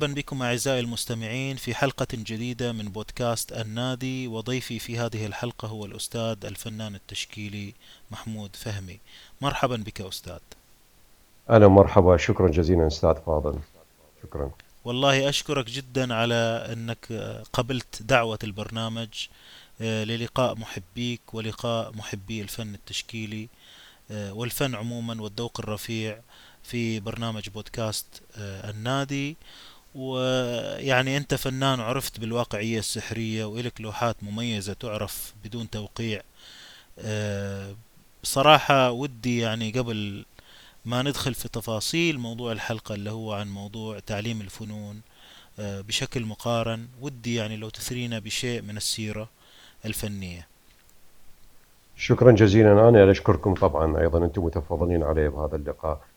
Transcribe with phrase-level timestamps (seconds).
[0.00, 5.84] مرحبا بكم أعزائي المستمعين في حلقة جديدة من بودكاست النادي وضيفي في هذه الحلقة هو
[5.84, 7.74] الأستاذ الفنان التشكيلي
[8.10, 9.00] محمود فهمي.
[9.40, 10.38] مرحبا بك أستاذ.
[11.50, 13.58] أهلا مرحبا شكرا جزيلا أستاذ فاضل.
[14.22, 14.50] شكرا.
[14.84, 17.12] والله أشكرك جدا على أنك
[17.52, 19.08] قبلت دعوة البرنامج
[19.80, 23.48] آه، للقاء محبيك ولقاء محبي الفن التشكيلي
[24.10, 26.20] آه، والفن عموما والذوق الرفيع
[26.62, 28.06] في برنامج بودكاست
[28.36, 29.36] آه، النادي.
[29.94, 36.22] ويعني أنت فنان عرفت بالواقعية السحرية وإلك لوحات مميزة تعرف بدون توقيع.
[38.22, 40.24] بصراحة ودي يعني قبل
[40.84, 45.00] ما ندخل في تفاصيل موضوع الحلقة اللي هو عن موضوع تعليم الفنون
[45.58, 49.28] بشكل مقارن ودي يعني لو تثرينا بشيء من السيرة
[49.84, 50.46] الفنية.
[51.96, 52.88] شكرا جزيلا.
[52.88, 56.09] أنا أشكركم طبعا أيضا أنتم متفضلين علي بهذا اللقاء آه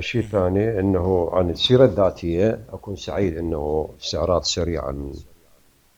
[0.00, 5.12] شيء ثاني أنه عن السيرة الذاتية أكون سعيد أنه استعراض سريع عن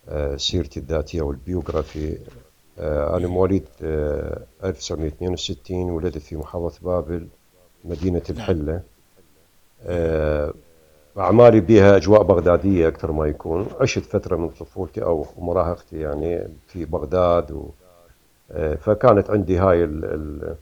[0.09, 2.19] آه سيرتي الذاتية والبيوغرافي.
[2.79, 7.27] آه أنا مواليد آه 1962 ولدت في محافظة بابل
[7.85, 8.37] مدينة نعم.
[8.37, 8.83] الحلة.
[9.87, 10.55] آه
[11.19, 13.67] أعمالي بها أجواء بغدادية أكثر ما يكون.
[13.81, 17.69] عشت فترة من طفولتي أو مراهقتي يعني في بغداد و...
[18.53, 20.57] آه، فكانت عندي هاي ال...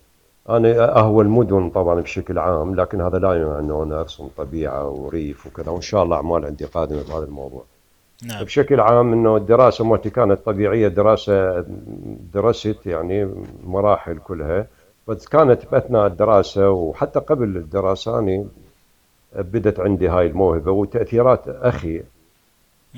[0.48, 5.46] أنا أهوى المدن طبعا بشكل عام لكن هذا لا يمنع أنه أنا أرسم طبيعة وريف
[5.46, 7.64] وكذا وإن شاء الله أعمال عندي قادمة بهذا الموضوع.
[8.22, 8.44] نعم.
[8.44, 11.64] بشكل عام أنه الدراسة مالتي كانت طبيعية دراسة
[12.34, 14.66] درست يعني مراحل كلها
[15.08, 18.44] بس كانت بأثناء الدراسة وحتى قبل الدراسة أنا
[19.36, 22.02] بدت عندي هاي الموهبة وتأثيرات أخي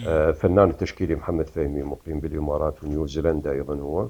[0.07, 4.07] آه، فنان التشكيلي محمود فهمي مقيم بالإمارات ونيوزيلندا أيضا هو.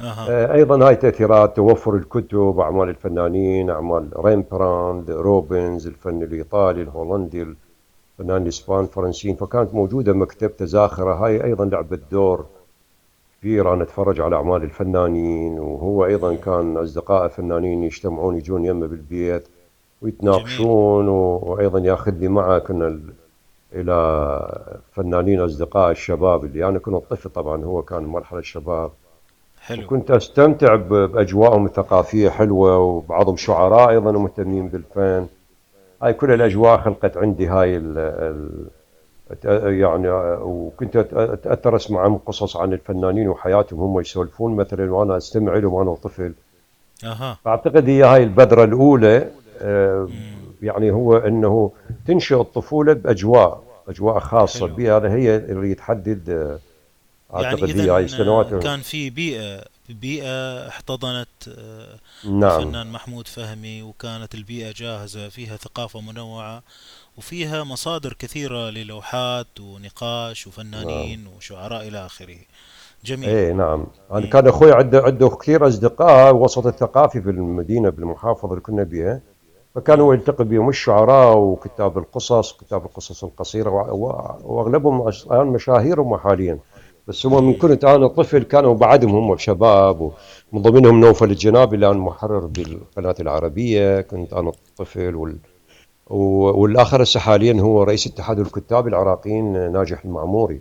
[0.00, 0.54] أه.
[0.54, 7.42] أيضا هاي تأثيرات توفر الكتب أعمال الفنانين أعمال ريمبراند روبنز الفن الإيطالي الهولندي
[8.18, 11.14] الفنان الإسبان الفرنسيين فكانت موجودة مكتبة زاخرة.
[11.14, 12.46] هاي أيضا لعبت دور
[13.42, 13.72] كبير.
[13.74, 19.48] أنا أتفرج على أعمال الفنانين وهو أيضا كان أصدقاء فنانين يجتمعون يجون يمه بالبيت
[20.02, 23.00] ويتناقشون وأيضا ياخذني معه كنا
[23.72, 28.90] إلى فنانين أصدقاء الشباب اللي أنا كنت طفل طبعا هو كان مرحلة الشباب.
[29.60, 29.82] حلو.
[29.84, 35.26] وكنت أستمتع بأجواءهم الثقافية حلوة وبعضهم شعراء أيضا مهتمين بالفن.
[36.02, 37.98] هاي كل الأجواء خلقت عندي هاي ال
[39.44, 40.08] ال يعني
[40.42, 44.56] وكنت أتأثر أسمع قصص عن الفنانين وحياتهم هم يسولفون.
[44.56, 46.32] مثلا وأنا أستمع لهم وأنا طفل.
[47.04, 47.38] أها.
[47.44, 49.28] فاعتقد هي هاي البذرة الأولى
[49.60, 50.08] آه،
[50.62, 51.70] يعني هو إنه
[52.06, 54.98] تنشئ الطفولة بأجواء أجواء خاصة بها.
[54.98, 56.58] هي اللي تحدد آه،
[57.34, 61.28] يعني هي هاي السنوات كان في بيئة بيئة احتضنت
[61.58, 62.60] آه، نعم.
[62.60, 66.62] الفنان محمود فهمي وكانت البيئة جاهزة فيها ثقافة منوعة
[67.18, 71.32] وفيها مصادر كثيرة للوحات ونقاش وفنانين نعم.
[71.36, 72.36] وشعراء إلى آخره.
[73.04, 73.28] جميل.
[73.28, 73.86] إيه نعم.
[74.12, 79.20] أنا كان أخوي عنده عنده كثير أصدقاء وسط الثقافي في المدينة بالمحافظة اللي كنا بها
[79.74, 83.70] فكانوا يلتقي بهم الشعراء وكتاب القصص كتاب القصص القصيرة
[84.44, 86.58] وأغلبهم الآن مشاهيرهم حاليا.
[87.08, 91.96] بس هم من كنت أنا طفل كانوا بعدهم هم شباب ومن ضمنهم نوفل الجنابي الآن
[91.96, 95.36] محرر بالقناة العربية كنت أنا طفل وال
[96.10, 100.60] والآخر هسه حاليا هو رئيس اتحاد الكتاب العراقيين ناجح المعموري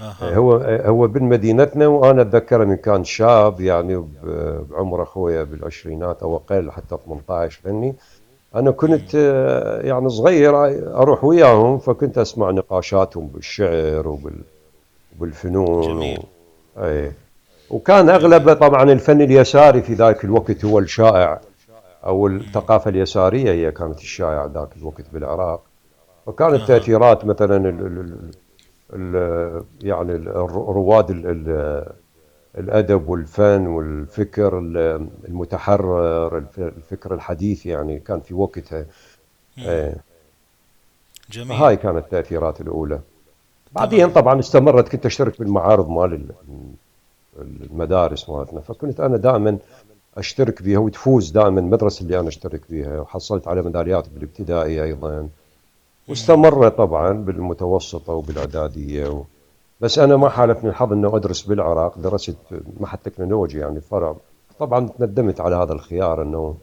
[0.00, 0.34] أه.
[0.34, 0.52] هو
[0.84, 4.04] هو بن مدينتنا وأنا أتذكر من كان شاب يعني
[4.70, 7.94] بعمر أخويا بالعشرينات أو أقل حتى 18 فني
[8.54, 9.14] أنا كنت
[9.84, 10.66] يعني صغير
[10.96, 14.08] أروح وياهم فكنت أسمع نقاشاتهم بالشعر
[15.20, 16.18] وبالفنون جميل.
[16.76, 16.84] و...
[16.84, 17.12] اي
[17.70, 21.40] وكان أغلب طبعا الفن اليساري في ذاك الوقت هو الشائع
[22.04, 25.62] أو الثقافة اليسارية هي كانت الشائعه ذاك الوقت بالعراق.
[26.26, 28.30] فكانت تأثيرات مثلا ال ال
[28.92, 30.12] ال يعني
[30.48, 31.10] رواد
[32.58, 34.58] الأدب والفن والفكر
[35.28, 38.86] المتحرر الفكر الحديث يعني كان في وقتها
[39.58, 39.96] إيه.
[41.30, 41.52] جميل.
[41.52, 43.00] هاي كانت التأثيرات الأولى.
[43.72, 44.38] بعدين طبعا.
[44.40, 46.26] استمرت كنت أشترك بالمعارض مال
[47.38, 49.58] المدارس مالتنا فكنت أنا دائما
[50.16, 55.28] أشترك بها وتفوز دائما المدرسة اللي أنا أشترك بها وحصلت على ميداليات بالابتدائي أيضا.
[56.08, 59.22] واستمرت طبعا بالمتوسطة وبالإعدادية و...
[59.80, 62.36] بس أنا ما حالفني الحظ إنه أدرس بالعراق درست
[62.80, 64.16] معهد تكنولوجي يعني فرع
[64.58, 66.54] طبعا تندمت على هذا الخيار إنه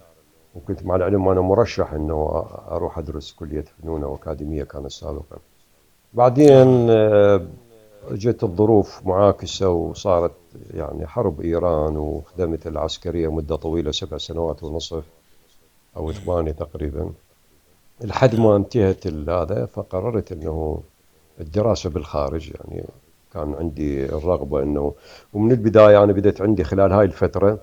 [0.55, 5.37] وكنت مع العلم وأنا مرشح إنه أروح أدرس كلية فنون أو أكاديمية كانت سابقا.
[6.17, 7.41] بعدين آه،
[8.11, 10.31] جت الظروف معاكسة وصارت
[10.73, 15.03] يعني حرب إيران وخدمت العسكرية مدة طويلة سبع سنوات ونصف
[15.97, 17.09] أو ثمانية تقريبا.
[18.01, 20.81] لحد ما انتهت هذا فقررت إنه
[21.39, 22.83] الدراسة بالخارج يعني
[23.33, 24.93] كان عندي الرغبة إنه
[25.33, 27.59] ومن البداية أنا بدأت عندي خلال هاي الفترة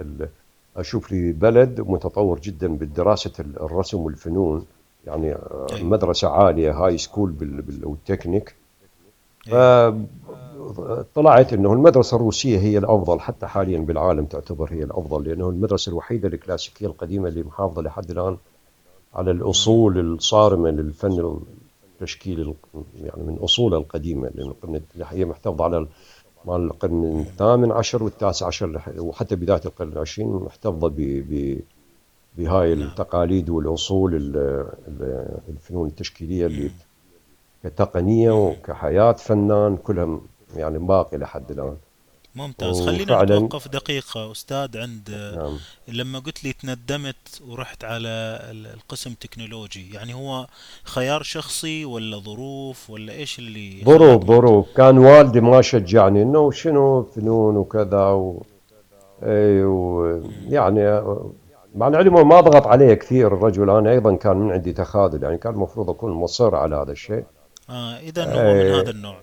[0.00, 0.28] ال-
[0.76, 4.66] أشوف لي بلد متطور جدا بدراسة الرسم والفنون.
[5.06, 5.34] يعني
[5.72, 8.54] اي مدرسة عالية high school بال- بال- والتكنيك
[9.52, 9.94] اي
[10.76, 16.28] فطلعت إنه المدرسة الروسية هي الأفضل حتى حاليا بالعالم تعتبر هي الأفضل لأنه المدرسة الوحيدة
[16.28, 18.36] الكلاسيكية القديمة اللي محافظة لحد الآن
[19.14, 19.40] على مم.
[19.40, 21.40] الأصول الصارمة للفن
[22.00, 22.54] التشكيلي ال-
[23.02, 25.88] يعني من أصوله القديمة لأن القرن هي محتفظة على ال-
[26.44, 27.20] مال القرن.
[27.20, 30.94] الثامن عشر والتاسع عشر وحتى بداية القرن العشرين محتفظة ب-
[31.30, 31.60] ب-
[32.38, 32.88] بهاي نعم.
[32.88, 33.48] التقاليد
[34.88, 36.70] ال- الفنون التشكيلية اللي مم.
[38.30, 40.20] وكحياة فنان كلها
[40.56, 41.76] يعني باقي لحد الآن.
[42.34, 42.80] ممتاز.
[42.80, 45.56] خلينا نتوقف دقيقة أستاذ عند نعم.
[45.88, 48.08] لما قلت لي تندمت ورحت على
[48.50, 49.94] ال- القسم تكنولوجي.
[49.94, 50.46] يعني هو
[50.84, 54.24] خيار شخصي ولا ظروف ولا إيش اللي ظروف.
[54.24, 54.66] ظروف.
[54.76, 58.42] كان والدي ما شجعني إنه شنو فنون وكذا و...
[59.22, 59.68] اي مم.
[60.48, 60.80] ويعني
[61.74, 65.52] مع العلم ما ضغط علي كثير الرجل أنا أيضا كان من عندي تخاذل يعني كان
[65.52, 67.24] المفروض أكون مصر على هذا الشيء
[67.70, 69.16] آه إذا هو من هذا إيه، النوع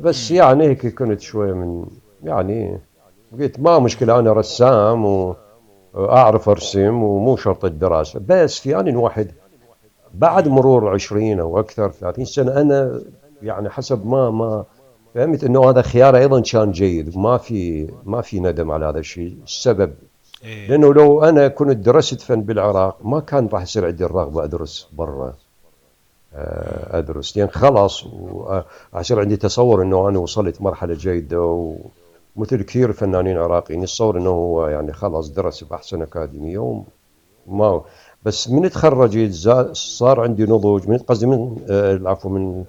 [0.00, 0.36] بس مم.
[0.36, 1.86] يعني هيك كنت شوي من
[2.22, 2.80] يعني
[3.32, 5.34] قلت ما مشكلة أنا رسام
[5.94, 9.30] وأعرف أرسم ومو شرط الدراسة بس في آن واحد
[10.14, 10.48] بعد.
[10.48, 13.00] مرور 20 أو أكثر 30 سنة أنا
[13.42, 14.64] يعني حسب ما ما
[15.14, 19.36] فهمت إنه هذا خيار أيضا كان جيد ما في ما في ندم على هذا الشيء
[19.44, 19.94] السبب
[20.44, 20.68] إيه.
[20.68, 25.34] لأنه لو أنا كنت درست فن بالعراق ما كان راح يصير عندي الرغبة أدرس برا.
[26.34, 27.36] آه، أدرس.
[27.36, 31.40] لأن خلاص وأصير عندي تصور إنه أنا وصلت مرحلة جيدة
[32.36, 36.82] ومثل كثير فنانين عراقيين يتصور إنه هو يعني خلاص درس بأحسن أكاديمية
[37.46, 37.82] وما
[38.22, 39.34] بس من تخرجت
[39.72, 40.88] صار عندي نضوج.
[40.88, 42.64] من قصدي من آه، العفو من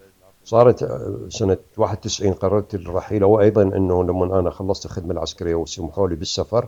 [0.45, 3.23] صارت آه، سنة 91 قررت الرحيل.
[3.23, 6.67] وأيضا أنه لما أنا خلصت الخدمة العسكرية وسمحوا لي بالسفر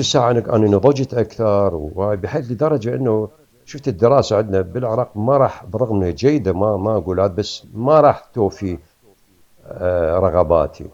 [0.00, 3.28] الساعة أنا أنا نضجت أكثر وبحيث لدرجة أنه
[3.66, 8.18] شفت الدراسة عندنا بالعراق ما راح برغم أنها جيدة ما ما هذا بس ما راح
[8.34, 8.78] توفي
[9.66, 10.86] آه، رغباتي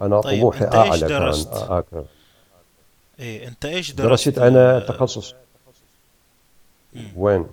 [0.00, 2.04] أنا طيب طموحي أنت إيش أعلى كان درست؟ أكثر
[3.20, 5.34] إيه أنت إيش درست درست؟ أنا آه، تخصص
[6.94, 7.08] مم.
[7.16, 7.46] وين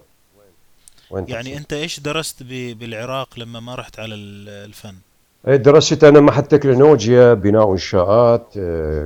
[1.12, 2.44] وين يعني أنت إيش درست.
[2.44, 4.96] بالعراق لما ما رحت على ال- الفن؟
[5.48, 8.54] إيه، درست أنا معهد تكنولوجيا بناء وإنشاءات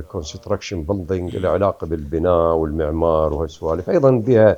[0.08, 1.46] construction building.
[1.46, 4.56] علاقة بالبناء والمعمار وهالسوالف أيضا بها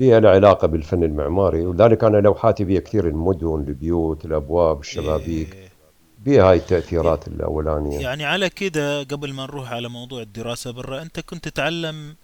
[0.00, 5.68] بها علاقة بالفن المعماري ولذلك أنا لوحاتي بها كثير المدن البيوت الأبواب الشبابيك إيه
[6.24, 11.20] بها هاي التأثيرات الأولانية يعني على كده قبل ما نروح على موضوع الدراسة برا أنت
[11.20, 12.14] كنت تتعلم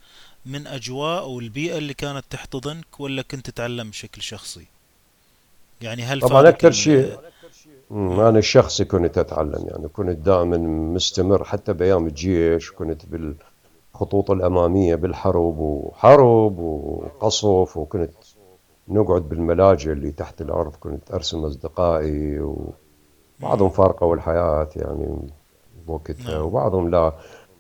[0.47, 4.67] من أجواء أو البيئة اللي كانت تحتضنك ولا كنت تتعلم بشكل شخصي؟
[5.83, 7.19] يعني هل طبعا فادك أكثر شيء
[7.91, 10.57] أنا الشخصي كنت أتعلم يعني كنت دائما
[10.95, 18.11] مستمر حتى بأيام الجيش كنت بالخطوط الأمامية بالحرب وحرب وقصف وكنت
[18.89, 23.71] نقعد بالملاجئ اللي تحت الأرض كنت أرسم أصدقائي وبعضهم مم.
[23.71, 25.17] فارقوا الحياة يعني
[25.87, 27.13] بوقتها نعم وبعضهم لا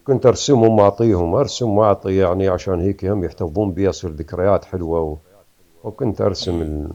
[0.06, 5.16] كنت أرسمهم وأعطيهم أرسم وأعطي يعني عشان هيك هم يحتفظون بي يصير ذكريات حلوة و...
[5.84, 6.62] وكنت أرسم مم.
[6.62, 6.90] ال-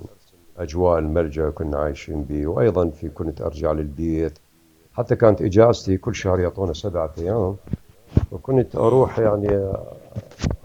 [0.57, 4.33] أجواء الملجأ كنا عايشين بيه وأيضا في كنت أرجع للبيت
[4.93, 7.55] حتى كانت إجازتي كل شهر يعطونا سبعة أيام
[8.31, 8.75] وكنت.
[8.75, 9.73] أروح يعني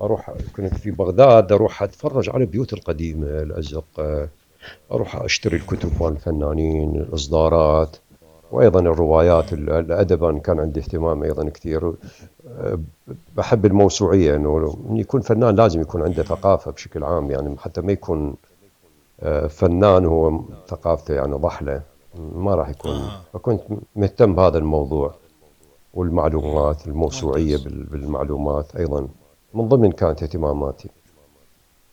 [0.00, 4.28] أروح كنت في بغداد أروح أتفرج على البيوت القديمة الأزقة
[4.92, 5.56] أروح أشتري.
[5.56, 7.96] الكتب مال الفنانين الإصدارات
[8.52, 11.92] وأيضا الروايات ال- الأدب أنا كان عندي اهتمام أيضا كثير
[13.36, 16.28] بحب الموسوعية إنه إن يكون فنان لازم يكون عنده مم.
[16.28, 18.34] ثقافة بشكل عام يعني حتى ما يكون
[19.48, 21.82] فنان هو ثقافته يعني ضحلة.
[22.34, 22.90] ما راح يكون.
[22.90, 23.20] آه.
[23.32, 23.60] فكنت
[23.96, 25.14] مهتم بهذا الموضوع.
[25.94, 26.86] والمعلومات
[27.56, 29.08] بال- بالمعلومات أيضا.
[29.54, 30.88] من ضمن كانت اهتماماتي.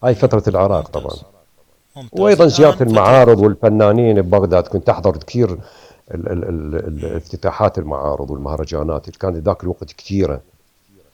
[0.04, 1.16] هاي فترة العراق طبعا.
[1.96, 2.20] ممتاز.
[2.20, 4.68] الآن فترة المعارض والفنانين ببغداد.
[4.68, 5.60] كنت أحضر كثير ال-
[6.12, 7.16] ال- ال- ال- مم.
[7.16, 9.08] افتتاحات المعارض والمهرجانات.
[9.08, 10.42] اللي كانت ذاك الوقت كثيرة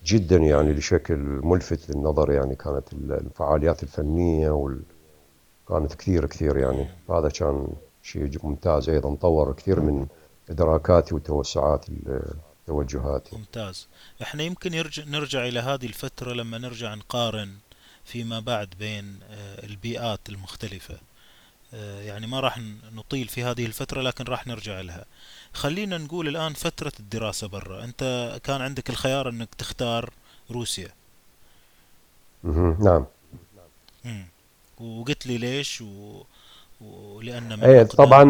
[0.05, 0.74] جدا يعني.
[0.74, 4.82] لشكل ملفت للنظر يعني كانت ال- الفعاليات الفنية وال...
[5.70, 6.88] كانت كثير كثير يعني.
[7.10, 7.67] هذا كان
[8.03, 10.08] شيء ممتاز أيضا طور كثير من
[10.50, 12.34] إدراكاتي وتوسعات ال-
[12.67, 13.36] توجهاتي.
[13.36, 13.88] ممتاز.
[14.22, 17.53] إحنا يمكن يرجع نرجع إلى هذه الفترة لما نرجع نقارن
[18.05, 20.98] فيما بعد بين آه، البيئات المختلفة.
[21.74, 22.60] آه، يعني ما راح
[22.93, 25.05] نطيل في هذه الفترة لكن راح نرجع لها
[25.53, 27.84] خلينا نقول الآن فترة الدراسة برا.
[27.84, 30.10] أنت كان عندك الخيار أنك تختار
[30.51, 30.89] روسيا.
[32.79, 33.05] نعم.
[34.82, 36.24] وقلت لي ليش و...
[36.82, 38.24] ولأن من اي طبعا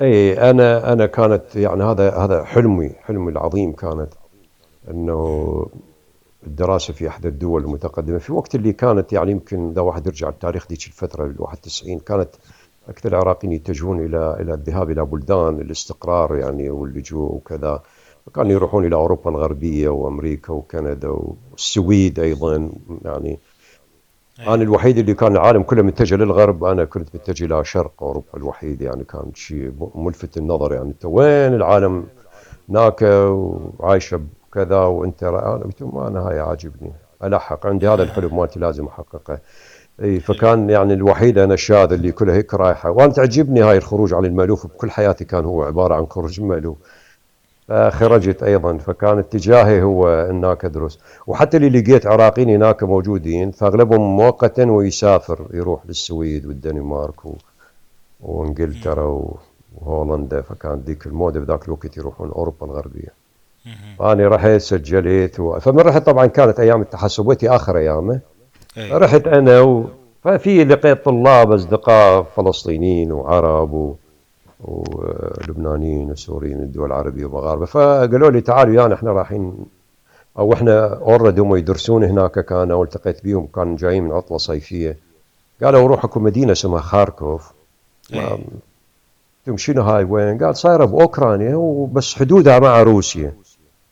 [0.00, 4.14] اي أنا أنا كانت يعني هذا هذا حلمي حلمي العظيم كانت.
[4.90, 5.66] إنه
[6.46, 10.66] الدراسة في احدى الدول المتقدمة في وقت اللي كانت يعني يمكن إذا واحد يرجع التاريخ
[10.68, 12.28] ذيك الفترة ال 91 كانت
[12.88, 17.82] أكثر العراقيين يتجهون إلى إلى الذهاب إلى بلدان الاستقرار يعني واللجوء وكذا
[18.26, 18.56] فكانوا مم.
[18.56, 22.70] يروحون إلى أوروبا الغربية وأمريكا وكندا والسويد أيضا
[23.04, 23.38] يعني
[24.46, 28.36] أنا إيه الوحيد اللي كان العالم كله متجه للغرب أنا كنت متجه إلى شرق أوروبا
[28.36, 32.06] الوحيد يعني كان شيء ملفت النظر يعني أنت وين العالم
[32.68, 34.20] هناك وعايشة
[34.52, 36.92] بكذا وأنت أنا قلت ما أنا هاي عاجبني
[37.24, 39.38] الحق عندي هذا الحلم مالتي لازم أحققه.
[40.02, 44.24] إي فكان يعني الوحيد أنا الشاذ اللي كلها هيك رايحة وأنا تعجبني هاي الخروج عن
[44.24, 46.74] المألوف بكل حياتي كان هو عبارة عن خروج من
[47.70, 54.70] فخرجت أيضا فكان اتجاهي هو هناك ادرس وحتى اللي لقيت عراقيين هناك موجودين فأغلبهم مؤقتا
[54.70, 57.34] ويسافر يروح للسويد والدنمارك و-.
[58.20, 59.22] وإنجلترا
[59.74, 63.08] وهولندا فكان ذيك الموضه بذاك الوقت يروحون أوروبا الغربية.
[63.98, 65.58] فاني رحت سجلت و...
[65.58, 68.20] فمن رحت طبعا كانت أيام التحسباتي آخر أيامه
[68.78, 69.84] رحت أنا و...
[70.24, 73.94] ففي لقيت طلاب أصدقاء فلسطينيين وعرب و...
[74.64, 77.66] ولبنانيين وسوريين من الدول العربية ومغاربة.
[77.66, 79.54] فقالوا لي تعالوا يانا إحنا رايحين.
[80.38, 84.96] أو إحنا already هم يدرسون هناك كانوا والتقيت بيهم كانوا جايين من عطلة صيفية.
[85.62, 87.52] قالوا روح اكو مدينة اسمها خاركوف.
[89.46, 93.34] لهم شنو هاي وين؟ قال صايرة باوكرانيا وبس حدودها مع روسيا.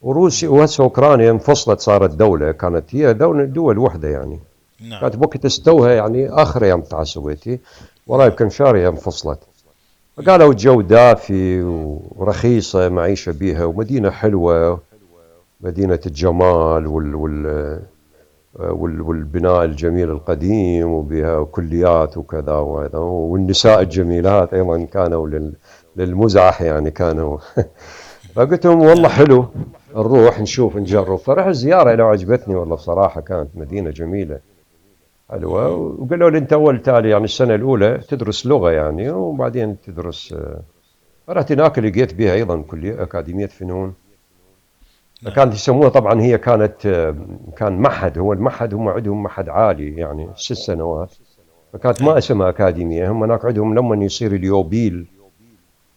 [0.01, 4.39] وروسيا وهسه أوكرانيا انفصلت صارت دولة كانت هي دوله دول وحدة يعني.
[4.89, 5.01] نعم.
[5.01, 7.59] كانت بوقت استوها يعني آخر أيام تاع السوفيتي
[8.07, 9.39] وراي بكم شهر انفصلت.
[10.19, 10.25] مم.
[10.25, 11.61] فقالوا الجو دافي
[12.15, 14.79] ورخيصة معيشة بيها ومدينة حلوة
[15.61, 17.79] مدينة الجمال وال وال
[18.59, 25.53] وال- والبناء الجميل القديم وبها كليات وكذا وهذا والنساء الجميلات أيضا كانوا لل-
[25.95, 27.37] للمزح يعني كانوا
[28.35, 29.45] فقلت لهم والله حلو
[29.95, 34.39] نروح نشوف نجرب فرحت زيارة لو عجبتني والله بصراحة كانت مدينة جميلة
[35.67, 36.03] مم.
[36.03, 40.61] وقالوا لي انت أول تالي يعني السنة الأولى تدرس لغة يعني وبعدين تدرس آه،
[41.29, 43.93] رحت هناك لقيت بها أيضا كلية أكاديمية فنون.
[45.23, 45.33] نعم.
[45.33, 47.15] كانت يسموها طبعا هي كانت آه،
[47.57, 51.15] كان معهد هو المعهد هم عندهم معهد عالي يعني ست سنوات.
[51.73, 55.07] فكانت ما إيه اسمها أكاديمية هم هناك عندهم لما يصير اليوبيل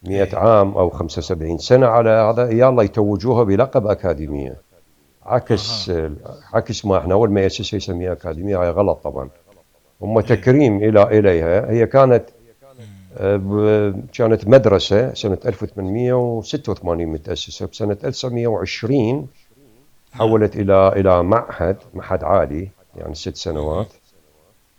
[0.02, 0.36] 100 إيه.
[0.36, 4.71] عام أو 75 سنة على هذا يلا يتوجوها بلقب أكاديمية.
[5.26, 6.12] عكس أها.
[6.52, 9.28] عكس ما إحنا أول ما ياسسها يسميها أكاديمية هاي غلط طبعا.
[10.02, 10.24] هم إيه.
[10.26, 11.70] تكريم إلى إليها.
[11.70, 12.24] هي كانت.
[13.16, 17.66] آه، كانت مدرسة سنة 1886 متأسسة.
[17.66, 19.26] بسنة 1920 نعم
[20.12, 23.36] تحولت إلى إلى معهد معهد عالي يعني ست.
[23.36, 23.92] سنوات.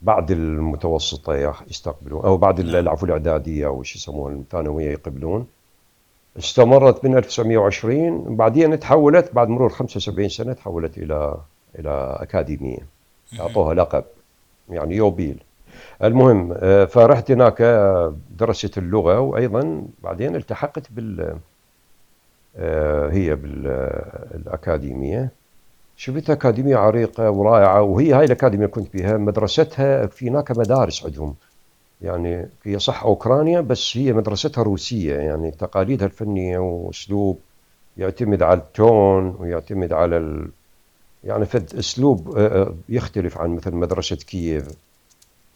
[0.01, 2.75] بعد المتوسطة يستقبلون أو بعد نعم.
[2.75, 5.47] العفو الإعدادية أو شو يسمونه الثانوية يقبلون.
[6.37, 11.37] استمرت من 1920 بعدين تحولت بعد مرور 75 سنة تحولت إلى
[11.79, 12.79] إلى أكاديمية.
[13.33, 13.41] مهم.
[13.41, 14.03] أعطوها لقب
[14.69, 15.43] يعني يوبيل.
[16.03, 21.35] المهم آه، فرحت هناك آه، درست اللغة وأيضا بعدين التحقت بال
[22.57, 25.29] آه، هي بالاكاديميه
[25.97, 31.35] شفت أكاديمية عريقة ورائعة وهي هاي الأكاديمية كنت فيها مدرستها في هناك مدارس عندهم.
[32.03, 37.39] يعني هي صح أوكرانيا بس هي مدرستها روسية يعني تقاليدها الفنية وأسلوب
[37.97, 40.49] يعتمد على التون ويعتمد على ال...
[41.23, 44.67] يعني فد أسلوب آه، آه، يختلف عن مثل مدرسة كييف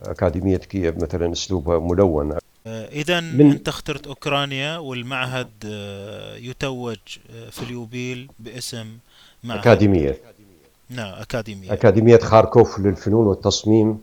[0.01, 2.37] أكاديمية كييف مثلا أسلوبها ملون.
[2.67, 6.97] إذا من أنت اخترت أوكرانيا والمعهد آه، يتوج
[7.31, 8.97] آه، في اليوبيل باسم
[9.43, 9.59] معهد.
[9.59, 10.17] أكاديمية.
[10.89, 11.73] نعم أكاديمية.
[11.73, 13.99] أكاديمية خاركوف للفنون والتصميم.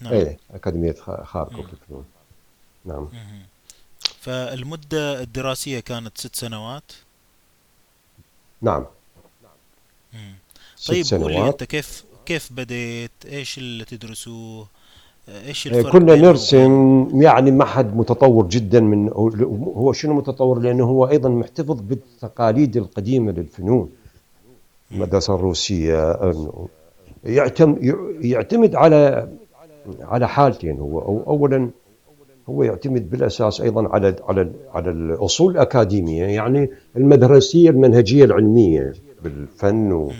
[0.00, 0.12] نعم.
[0.12, 1.70] إيه أكاديمية خ- خاركوف مم.
[1.72, 2.04] للفنون
[2.84, 3.08] نعم.
[3.12, 3.42] مهم.
[4.20, 6.92] فالمدة الدراسية كانت ست سنوات؟
[8.62, 8.86] نعم.
[10.12, 10.34] مم.
[10.88, 14.66] طيب قول لي أنت كيف كيف بديت؟ إيش اللي تدرسوه؟
[15.28, 19.08] آه، الفرق كنا نرسم يعني معهد متطور جدا من
[19.76, 23.90] هو شنو متطور؟ لأنه هو أيضا محتفظ بالتقاليد القديمة للفنون.
[24.90, 24.96] مم.
[24.96, 26.12] المدرسة الروسية
[28.20, 29.28] يعتمد على
[30.00, 31.70] على حالتين هو أو اولا
[32.48, 38.94] هو يعتمد بالأساس أيضا على على على الأصول الأكاديمية يعني المدرسية المنهجية العلمية
[39.24, 40.10] بالفن.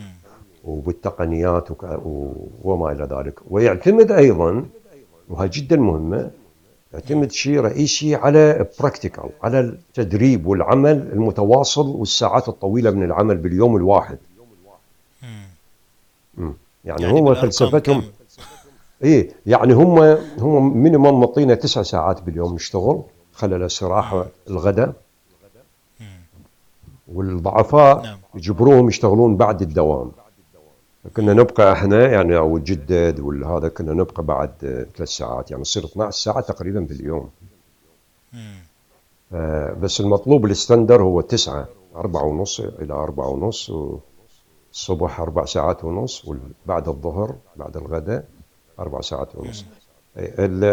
[0.65, 1.69] وبالتقنيات
[2.65, 4.67] وما إلى ذلك ويعتمد أيضا
[5.29, 6.31] وهي جدا مهمة.
[6.93, 14.19] يعتمد شيء رئيسي على practical على التدريب والعمل المتواصل والساعات الطويلة من العمل باليوم الواحد.
[16.39, 18.03] يعني يعني هو فلسفتهم
[19.01, 19.99] كم اي يعني هم
[20.39, 23.03] هم minimum مطينا تسع ساعات باليوم نشتغل
[23.33, 24.93] خلى الاستراحه الغداء.
[27.15, 28.19] والضعفاء نعم.
[28.35, 30.13] يجبروهم يشتغلون بعد الدوام.
[31.17, 34.51] كنا نبقى إحنا يعني أو الجدد وهذا كنا نبقى بعد
[34.97, 37.31] ثلاث ساعات يعني تصير 12 ساعة تقريبا باليوم.
[39.33, 46.25] آه، بس المطلوب الستاندر هو تسعة أربعة ونص إلى أربعة ونص والصبح أربع ساعات ونص
[46.25, 48.25] وبعد الظهر بعد الغداء.
[48.81, 49.65] أربع ساعات ونص.
[50.17, 50.65] ال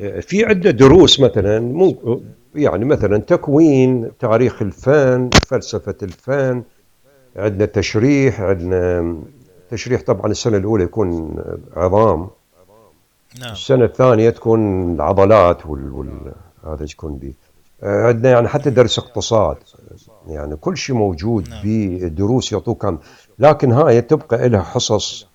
[0.00, 2.20] ال في عدة دروس مثلا ممكن
[2.54, 6.62] يعني مثلا تكوين تاريخ الفن فلسفة الفن
[7.36, 9.16] عندنا تشريح عندنا
[9.70, 11.36] تشريح طبعا السنة الأولى يكون
[11.76, 12.28] عظام.
[13.40, 13.52] نعم.
[13.52, 16.32] السنة الثانية تكون العضلات وال, وال...
[16.64, 17.34] هذا يكون بي.
[17.82, 19.56] عندنا يعني حتى درس اقتصاد.
[20.28, 21.60] يعني كل شيء موجود نعم.
[21.64, 22.94] بدروس يعطوك
[23.38, 25.26] لكن هاي تبقى لها حصص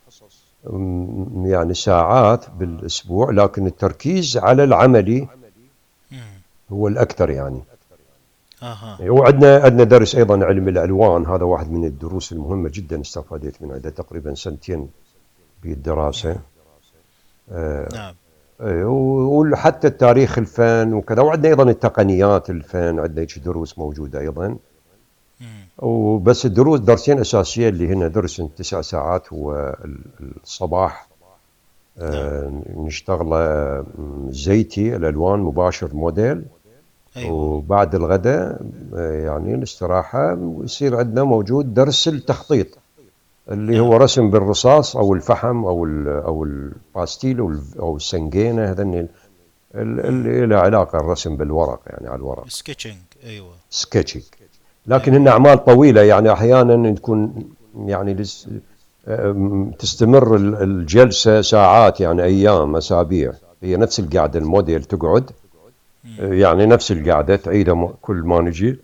[1.46, 5.27] يعني ساعات بالأسبوع لكن التركيز على العملي.
[6.72, 7.62] هو الأكثر يعني
[8.63, 13.77] أها وعندنا عندنا درس أيضا علم الألوان هذا واحد من الدروس المهمة جدا استفاديت منه
[13.77, 14.88] ده تقريبا سنتين
[15.63, 16.36] بالدراسة
[17.51, 18.13] آه، نعم
[18.62, 24.58] إيه، و- وحتى التاريخ الفن وكذا وعندنا أيضا التقنيات الفن عندنا دروس موجودة أيضا.
[25.82, 30.00] وبس الدروس درسين أساسية اللي هنا درس تسع ساعات هو ال-
[30.44, 31.08] الصباح
[32.02, 33.38] نعم آه، نشتغله
[33.98, 36.44] م، زيتي الألوان مباشر موديل.
[37.18, 37.32] أيوه.
[37.32, 38.62] وبعد الغداء
[38.96, 42.68] آه، يعني الاستراحة ويصير عندنا موجود درس التخطيط
[43.52, 44.02] اللي هو نعم.
[44.02, 49.08] رسم بالرصاص أو الفحم أو ال أو الباستيل أو السنجينة هذني ال-
[49.76, 50.00] مم.
[50.00, 52.48] اللي له علاقة الرسم بالورق يعني على الورق.
[52.50, 53.54] sketching أيوه.
[53.69, 54.24] sketching
[54.88, 57.34] لكن هن أعمال طويلة يعني أحيانا تكون
[57.86, 58.13] يعني
[59.80, 63.34] تستمر ال- الجلسة ساعات يعني أيام أسابيع.
[63.63, 65.30] هي نفس القعده الموديل تقعد.
[66.20, 68.80] يعني نفس القعده تعيدها كل ما نجي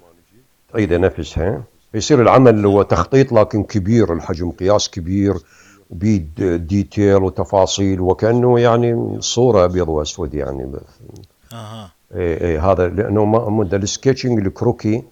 [0.74, 0.98] تعيدها.
[0.98, 1.64] نفسها.
[1.94, 4.14] يصير العمل هو تخطيط لكن كبير.
[4.14, 5.34] الحجم قياس كبير
[5.90, 10.72] وبيه د- detail وتفاصيل وكأنه يعني صورة أبيض وأسود يعني.
[11.54, 11.92] أها.
[12.16, 15.04] إيه إيه هذا لأنه ما مدة ال sketching الكروكي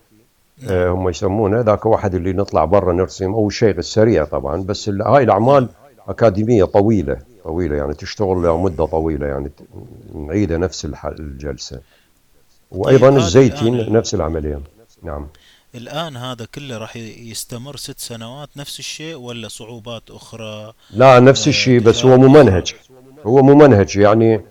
[0.64, 1.62] هم يسمونه.
[1.62, 5.70] ذاك واحد اللي نطلع برا نرسم أو شيء سريع طبعا بس هاي الأعمال نعم
[6.08, 9.52] أكاديمية طويلة طويلة يعني تشتغل لمدة طويلة يعني
[10.16, 11.82] نعيدها نفس الجلسة.
[12.72, 13.94] وأيضا طيب هذا الزيتي الآن ال...
[13.94, 14.60] نفس العملية.
[15.04, 15.28] نعم.
[15.76, 21.50] الآن هذا كله راح يستمر ست سنوات نفس الشيء ولا صعوبات أخرى؟ لا نفس آه،
[21.50, 22.74] الشيء بس هو ممنهج.
[23.26, 24.42] هو ممنهج يعني.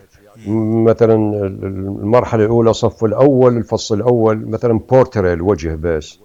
[0.48, 1.14] مثلا
[1.46, 6.18] المرحلة الأولى صف الأول الفصل الأول مثلا بورتري الوجه بس.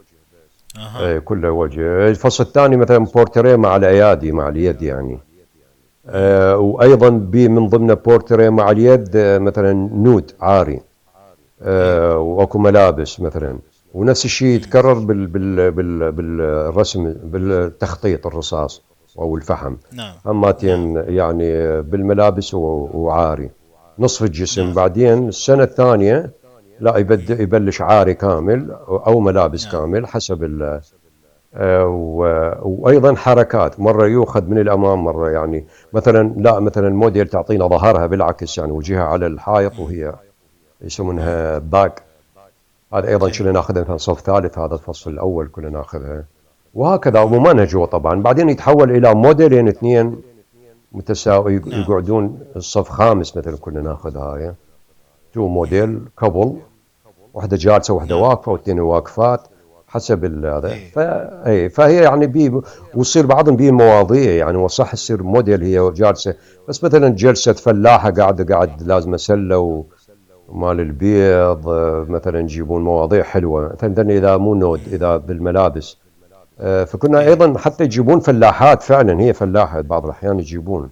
[0.77, 1.07] أها.
[1.07, 2.09] إيه، كله وجه.
[2.09, 5.19] الفصل الثاني مثلا بورتري مع الأيادي مع اليد يعني.
[6.07, 10.81] آه، وأيضا بي من ضمن بورتري مع اليد آه، مثلا nude عاري.
[11.61, 13.57] آه، وأكو ملابس مثلا.
[13.93, 14.55] ونفس الشيء.
[14.55, 18.81] يتكرر بال بال بال بالرسم بالتخطيط الرصاص
[19.19, 19.75] أو الفحم.
[19.93, 20.13] نعم.
[20.27, 23.49] أما نعم يعني بالملابس وعاري.
[23.99, 26.31] نصف الجسم نعم بعدين السنة الثانية
[26.79, 27.41] لا يبد مم.
[27.41, 28.71] يبلش عاري كامل
[29.07, 30.81] أو ملابس نعم كامل حسب ال
[31.55, 31.85] آه،
[32.63, 38.57] وأيضا حركات مرة يؤخذ من الأمام مرة يعني مثلا لا مثلا الموديل تعطينا ظهرها بالعكس
[38.57, 39.79] يعني وجهها على الحائط.
[39.79, 40.13] وهي.
[40.81, 42.03] يسمونها باك
[42.93, 46.23] هذا أيضا كنا أيوه نأخذها مثلا صف ثالث هذا الفصل الأول كنا نأخذها
[46.73, 50.21] وهكذا وممنهج هو طبعا بعدين يتحول إلى موديلين اثنين
[50.91, 51.81] متساوي نعم.
[51.81, 54.53] يقعدون الصف خامس مثلا كنا ناخذ هاي.
[55.33, 55.47] two.
[55.47, 56.57] موديل couple
[57.33, 58.23] واحدة جالسة واحدة نعم.
[58.23, 59.47] واقفة واثنين واقفات
[59.87, 60.71] حسب هذا.
[60.73, 60.91] إيه.
[60.91, 60.99] ف
[61.47, 62.61] اي فهي يعني بي
[62.95, 66.35] ويصير بعضهم بي مواضيع يعني وصح يصير موديل هي جالسة.
[66.67, 69.85] بس مثلا جلسة فلاحة قاعدة قاعد لازم سله
[70.49, 71.69] ومال البيض
[72.09, 73.77] مثلا يجيبون مواضيع حلوة.
[73.83, 74.81] مثلا إذا مو نود.
[74.91, 75.97] إذا بالملابس.
[76.59, 77.27] فكنا إيه.
[77.27, 80.89] أيضا حتى يجيبون فلاحات فعلا هي فلاحة بعض الأحيان يجيبون.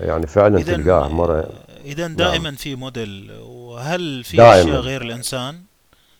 [0.00, 1.48] يعني فعلا تلقاه مرة.
[1.84, 2.16] اذا نعم.
[2.16, 3.30] دائما في موديل.
[3.48, 5.54] وهل في أشياء دائما غير الإنسان؟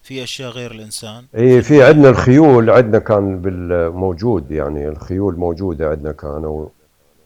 [0.03, 5.91] في أشياء غير الإنسان؟ إي في عندنا الخيول عندنا كان بال- موجود يعني الخيول موجودة
[5.91, 6.67] عندنا كانوا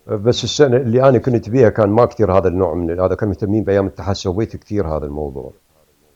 [0.07, 3.65] بس السنة اللي أنا كنت بيها كان ما كثير هذا النوع من هذا كانوا مهتمين
[3.65, 5.53] بأيام التحسبيت كثير هذا الموضوع.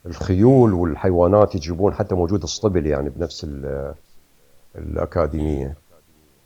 [0.05, 0.73] الخيول.
[0.73, 3.47] والحيوانات يجيبون حتى موجود الصبل يعني بنفس
[4.75, 5.75] الأكاديمية.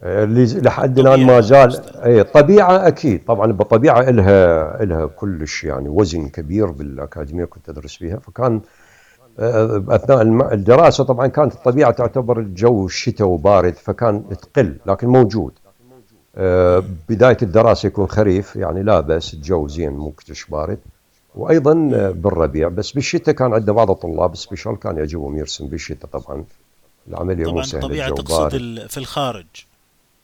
[0.04, 5.90] اللي ز- لحد الآن ما زال اي الطبيعه أكيد طبعا بالطبيعه الها إلها كلش يعني
[5.90, 8.18] وزن كبير بالأكاديمية كنت أدرس فيها.
[8.20, 8.62] فكان
[9.40, 15.54] آه، أثناء الدراسة طبعا كانت الطبيعة تعتبر الجو شتاء وبارد فكان تقل لكن موجود.
[16.36, 20.80] آه، بداية الدراسة يكون خريف يعني لا بأس الجو زين مو كلش بارد.
[21.36, 26.44] وأيضا آه، بالربيع بس بالشتاء كان عندنا بعض الطلاب special كان يعجبهم يرسم بالشتاء طبعا.
[27.08, 28.50] العملية مو طبعا سهلة الطبيعة الجو تقصد
[28.90, 29.46] في الخارج.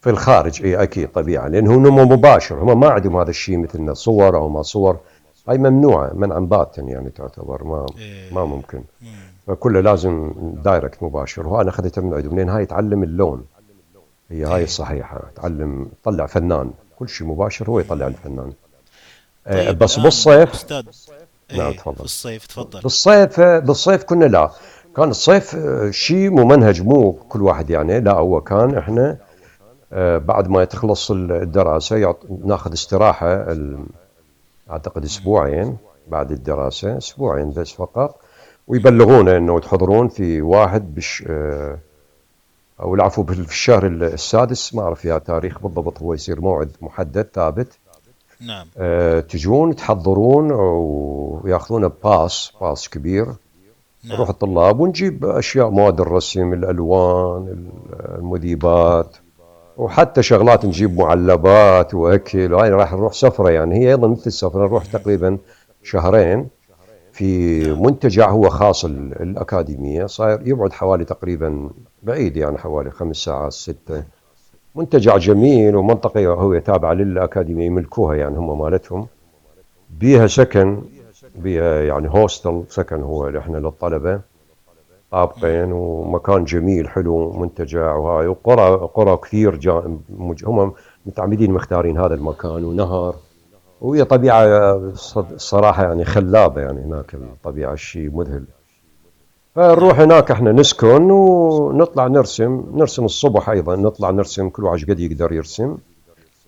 [0.02, 4.38] في الخارج إي أكيد طبيعي لأنه نمو مباشر هم ما عندهم هذا الشيء مثلنا صور
[4.38, 5.00] أو ما صور.
[5.50, 7.86] هاي ممنوعة منعا باتا يعني تعتبر ما
[8.32, 8.46] ما إيه.
[8.46, 8.82] ممكن.
[9.02, 9.08] مم.
[9.48, 10.34] فكله لازم
[10.64, 11.48] direct مباشر.
[11.48, 13.46] وأنا أخذتها من عندهم لأن هاي تعلم اللون.
[14.30, 14.64] هي هاي إيه.
[14.64, 16.72] الصحيحة تعلم طلع فنان.
[17.00, 18.54] كل شيء مباشر هو يطلع الفنان.
[19.48, 20.84] آه، طيب بس بالصيف؟ أستاذ
[21.58, 22.04] نعم إيه تفضل.
[22.04, 22.82] الصيف تفضل.
[22.82, 24.52] بالصيف بالصيف كنا لا.
[24.98, 29.18] كان الصيف آه، شيء ممنهج مو كل واحد يعني لا هو كان إحنا
[29.94, 32.18] آه، بعد ما تخلص الدراسة يعط...
[32.46, 33.80] ناخذ استراحة ال...
[34.70, 38.20] أعتقد أسبوعين بعد الدراسة أسبوعين بس فقط
[38.68, 41.78] ويبلغونا إنه تحضرون في واحد بش آه،
[42.80, 47.78] أو العفو في الشهر السادس ما أعرف يا تاريخ بالضبط هو يصير موعد محدد ثابت.
[48.42, 48.68] نعم.
[49.22, 53.26] تجون تحضرون وياخذون باص باص كبير.
[54.08, 57.70] نروح نعم الطلاب ونجيب أشياء مواد الرسم الألوان
[58.20, 59.18] المذيبات
[59.78, 62.54] وحتى شغلات نجيب معلبات وأكل.
[62.54, 65.38] وهاي راح نروح سفرة يعني هي أيضا مثل السفرة نروح تقريبا
[65.84, 66.48] شهرين
[67.12, 70.06] في منتجع هو خاص ال- الأكاديمية.
[70.06, 71.70] صاير يبعد حوالي تقريبا
[72.04, 74.04] بعيد يعني حوالي خمس ساعات ستة.
[74.76, 79.08] منتجع جميل ومنطقة هو تابعة للأكاديمية يملكوها يعني هم مالتهم.
[80.00, 80.82] بيها سكن
[81.38, 84.22] بيها يعني هوستل سكن هو إحنا للطلبة مم.
[85.12, 89.72] طابقين ومكان جميل حلو منتجع وهاي وقرى قرى كثير جا
[90.46, 90.74] هم
[91.06, 93.16] متعمدين مختارين هذا المكان ونهر.
[93.82, 98.44] وهي طبيعة صد- صراحة يعني خلابة يعني هناك الطبيعة شيء مذهل.
[99.56, 105.32] فنروح هناك إحنا نسكن ونطلع نرسم نرسم الصبح أيضا نطلع نرسم كل واحد قد يقدر
[105.34, 105.78] يرسم.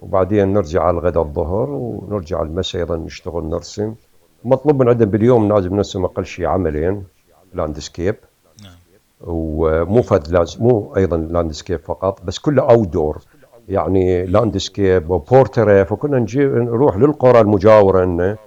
[0.01, 3.93] وبعدين نرجع على الغداء الظهر ونرجع المساء أيضا نشتغل نرسم.
[4.43, 7.03] مطلوب من عندنا باليوم لازم نرسم أقل شيء عملين
[7.53, 8.15] landscape
[8.63, 8.71] نعم.
[9.21, 13.17] ومو فد لازم مو أيضا landscape فقط بس كله outdoor
[13.69, 14.25] يعني.
[14.25, 18.37] landscape وبورتريه فكنا نجي نروح للقرى المجاورة لنا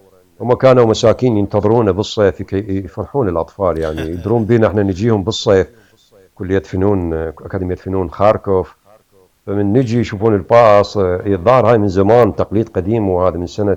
[0.41, 5.67] هم كانوا مساكين ينتظرونا بالصيف يفرحون الأطفال يعني يدرون بينا إحنا نجيهم بالصيف.
[6.35, 8.77] كليه فنون أكاديمية فنون خاركوف.
[9.47, 13.77] فمن نجي يشوفون الباص الظاهر هاي من زمان تقليد قديم وهذا من سنة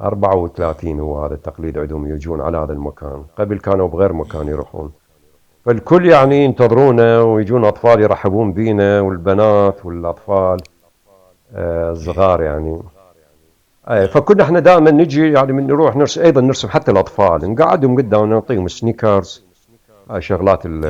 [0.00, 3.24] 34 هو هذا التقليد عندهم يجون على هذا المكان.
[3.38, 4.92] قبل كانوا بغير مكان يروحون.
[5.64, 10.56] فالكل يعني ينتظرونا ويجون أطفال يرحبون بينا والبنات والأطفال
[11.54, 12.80] آه، الصغار يعني.
[13.88, 17.50] نعم فكنا إحنا دائما نجي يعني من نروح نرسم أيضا نرسم حتى الأطفال.
[17.50, 19.44] نقعدهم قدام نعطيهم سنيكرز
[20.10, 20.84] هاي شغلات ال-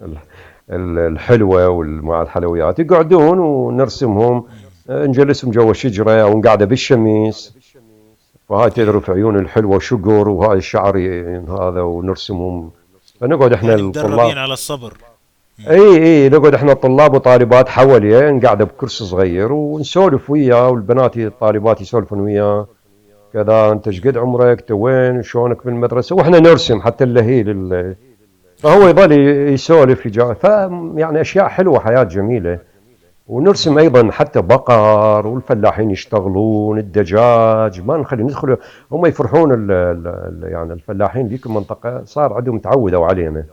[0.00, 0.16] ال-
[0.70, 2.78] ال- الحلوة ومع الحلويات.
[2.78, 4.44] يقعدون ونرسمهم.
[4.90, 6.64] آه، نجلسهم جوا شجره أو نقعده
[8.54, 10.96] فهاي إيه تذرف عيون الحلوه شقر وهاي الشعر
[11.48, 12.70] هذا ونرسمهم.
[13.20, 14.20] فنقعد إحنا يعني الطلاب.
[14.38, 14.92] على الصبر.
[15.70, 22.20] إي إي نقعد إحنا الطلاب وطالبات حواليه نقعد بكرسي صغير ونسولف وياه والبنات الطالبات يسولفون
[22.20, 22.66] وياه.
[23.32, 27.96] كذا أنت إيش قد عمرك؟ أنت وين؟ شلونك بالمدرسة وإحنا نرسم حتى اللهيل ال-
[28.58, 29.12] فهو يظل
[29.52, 30.44] يسولف يجا ف
[30.96, 32.58] يعني أشياء حلوة حياة جميلة.
[33.26, 38.56] ونرسم أيضا حتى بقر والفلاحين يشتغلون الدجاج ما نخلي ندخل
[38.92, 43.44] هم يفرحون ال ال يعني الفلاحين ذيك المنطقة صار عندهم تعودوا علينا.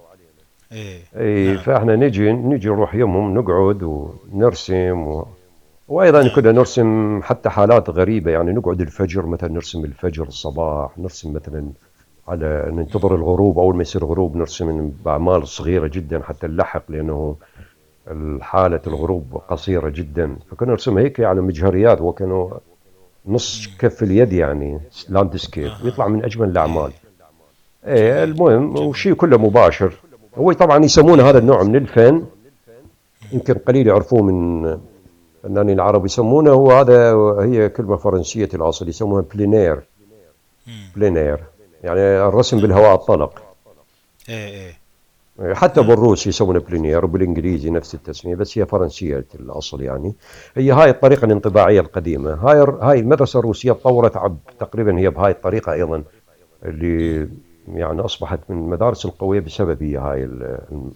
[0.72, 1.00] إيه.
[1.18, 1.58] اي نعم.
[1.58, 5.28] فإحنا نجي نجي نروح يمهم نقعد ونرسم و...
[5.88, 11.34] وأيضا نعم كنا نرسم حتى حالات غريبة يعني نقعد الفجر مثلا نرسم الفجر الصباح نرسم
[11.34, 11.70] مثلا
[12.28, 17.36] على ننتظر الغروب أول ما يصير غروب نرسم باعمال صغيرة جدا حتى نلحق لأنه
[18.42, 20.36] حاله الغروب قصيرة جدا.
[20.52, 22.50] فكنا نرسمها هيك يعني مجهريات وكانوا
[23.26, 23.68] نص.
[23.80, 26.92] كف اليد يعني لاندسكيب ويطلع من أجمل الأعمال.
[27.86, 27.94] إيه.
[27.94, 28.32] إيه جميل.
[28.32, 29.94] المهم وشيء كله مباشر.
[30.38, 32.26] هو طبعا يسمون هذا النوع من الفن
[33.32, 34.66] يمكن قليل يعرفوه من
[35.46, 39.80] الفنانين العرب يسمونه هو هذا هي كلمة فرنسية الأصل يسمونها plein air.
[40.96, 41.40] plein air
[41.84, 43.42] يعني الرسم بالهواء الطلق.
[44.30, 44.81] إيه إيه.
[45.54, 50.14] حتى نعم بالروسي يسمونه plein air وبالإنجليزي نفس التسمية بس هي فرنسية الأصل يعني.
[50.56, 52.34] هي هاي الطريقة الانطباعية القديمة.
[52.34, 56.04] هاي هاي المدرسة الروسية تطورت تقريبا هي بهاي الطريقة أيضا
[56.66, 57.30] اللي
[57.68, 60.92] يعني أصبحت من المدارس القوية بسبب هي هاي ال-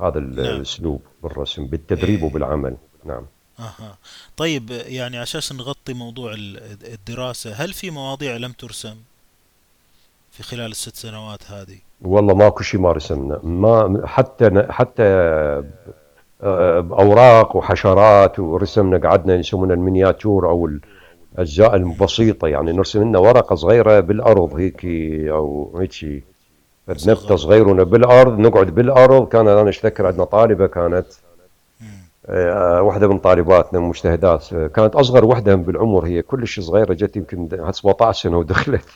[0.00, 0.38] هذا نعم.
[0.38, 2.24] الأسلوب بالرسم بالتدريب إيه.
[2.24, 2.76] وبالعمل.
[3.04, 3.22] نعم.
[3.58, 3.98] أها.
[4.36, 8.96] طيب يعني عشان نغطي موضوع ال- الدراسة هل في مواضيع لم ترسم؟
[10.32, 13.40] في خلال الست سنوات هذه؟ والله ماكو شيء ما رسمنا.
[13.42, 15.02] ما حتى حتى
[16.42, 20.70] آه، أوراق وحشرات ورسمنا قعدنا يسمونها المينياتور أو
[21.36, 22.48] الأجزاء البسيطة.
[22.48, 24.84] يعني نرسم لنا ورقة صغيرة بالأرض هيك
[25.30, 26.24] أو هيك
[26.88, 29.28] نبته صغيرونة بالأرض نقعد بالأرض.
[29.28, 31.06] كان أنا اتذكر عندنا طالبة كانت
[32.26, 34.54] آه، واحدة من طالباتنا مجتهدات.
[34.54, 38.88] كانت أصغر واحدة بالعمر هي كلش صغيرة جت يمكن 17 سنة ودخلت.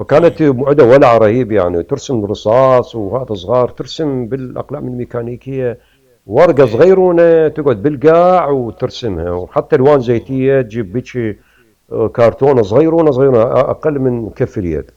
[0.00, 5.78] فكانت معده ولع رهيب يعني ترسم رصاص وهذا صغار ترسم بالأقلام الميكانيكية
[6.26, 11.38] ورقة صغيرونة تقعد بالقاع وترسمها وحتى ألوان زيتية تجيب بيك
[11.92, 14.90] آه، كرتونه صغيرونة صغيرونة أقل من كف اليد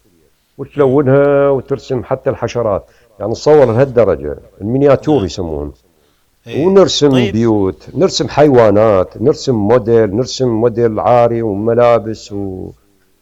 [0.57, 2.85] وتلونها وترسم حتى الحشرات
[3.19, 5.25] يعني تصور لهالدرجه ال miniature نعم.
[5.25, 5.71] يسمون
[6.47, 6.65] إيه.
[6.65, 7.33] ونرسم طيب.
[7.33, 12.33] بيوت نرسم حيوانات نرسم موديل نرسم موديل عاري وملابس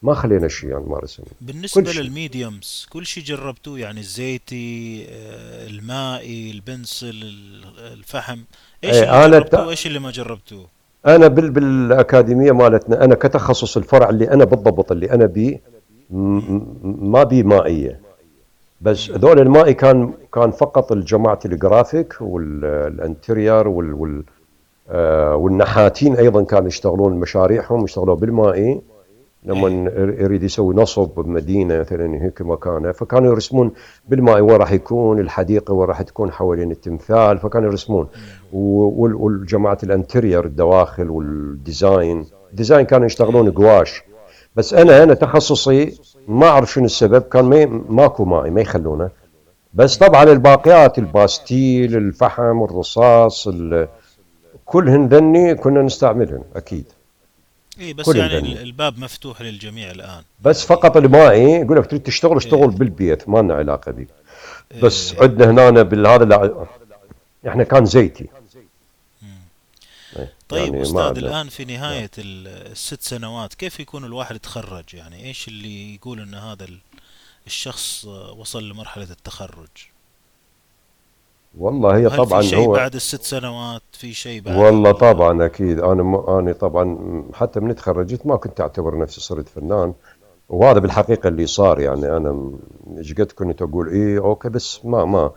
[0.04, 5.68] وما خلينا شيء يعني ما رسم بالنسبة لل mediums كل شيء جربتوه يعني الزيتي آه،
[5.68, 7.34] المائي ال pencil
[7.78, 8.40] الفحم.
[8.84, 10.66] إيش إيه اللي أنا جربتوه؟ وايش اللي ما جربتوه؟
[11.06, 15.62] أنا بال بالأكاديمية مالتنا أنا كتخصص الفرع اللي أنا بالضبط اللي أنا بيه
[16.10, 18.00] ما بي مائية.
[18.82, 24.24] بس ذول المائي كان كان فقط الجماعة ال graphic وال interior وال, وال
[24.90, 28.82] آه والنحاتين أيضا كانوا يشتغلون مشاريعهم يشتغلوا بالمائي.
[29.44, 33.72] لما يريد يسوي نصب بمدينة مثلا هيك مكانه فكانوا يرسمون
[34.10, 38.08] بالماء وين راح يكون الحديقة وين راح تكون حوالين التمثال فكانوا يرسمون.
[38.54, 44.04] والجماعة ال interior الدواخل وال design design كانوا يشتغلون قواش.
[44.56, 49.10] بس أنا أنا تخصصي ما أعرف شنو السبب كان ما ماكو ماي ما يخلونه.
[49.74, 53.50] بس طبعا الباقيات الباستيل الفحم الرصاص
[54.66, 56.86] كلهن ذني كنا نستعملهن أكيد.
[57.82, 58.62] اي بس يعني البنية.
[58.62, 62.78] الباب مفتوح للجميع الآن بس فقط المائي يقول لك تريد تشتغل اشتغل إيه.
[62.78, 64.08] بالبيت ما لنا علاقة بك
[64.84, 65.22] بس إيه.
[65.22, 66.68] عندنا هنا بالهذا
[67.48, 68.28] إحنا كان زيتي
[70.20, 70.34] إيه.
[70.50, 75.96] طيب يعني أستاذ الآن في نهاية الست سنوات كيف يكون الواحد يتخرج يعني إيش اللي
[75.96, 76.68] يقول إن هذا
[77.48, 79.91] الشخص وصل لمرحلة التخرج
[81.58, 85.80] والله هي طبعا في شيء هو بعد الست سنوات؟ في شيء بعد والله طبعا أكيد.
[85.80, 86.16] أنا م...
[86.16, 89.94] أنا طبعا حتى من تخرجت ما كنت أعتبر نفسي صرت فنان.
[90.50, 92.18] وهذا بالحقيقة اللي صار يعني.
[92.18, 92.52] أنا
[92.98, 95.32] إيش قد كنت أقول؟ إيه أوكي بس ما ما.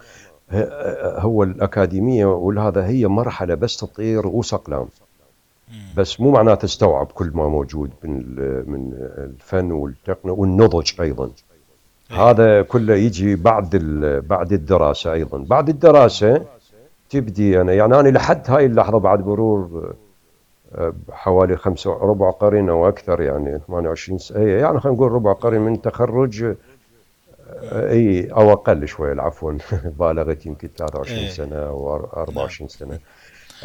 [1.02, 4.88] هو الأكاديمية والهذا هي مرحلة بس تطير رؤوس اقلام
[5.96, 8.10] بس مو معناته تستوعب كل ما موجود من
[8.70, 11.30] من الفن والتقنية والنضج أيضا.
[12.14, 13.76] هذا كله يجي بعد
[14.28, 15.38] بعد الدراسة أيضا.
[15.38, 16.44] بعد الدراسة
[17.10, 19.92] تبدي أنا يعني أنا لحد هاي اللحظة بعد مرور
[20.74, 25.60] آه، حوالي خمسة ربع قرن أو أكثر يعني 28 سنه يعني خلينا نقول ربع قرن
[25.60, 29.52] من تخرج آه، إي أو أقل شوي عفوا
[29.98, 31.28] بالغت يمكن 23 إيه.
[31.28, 32.98] سنة أو 24 سنة.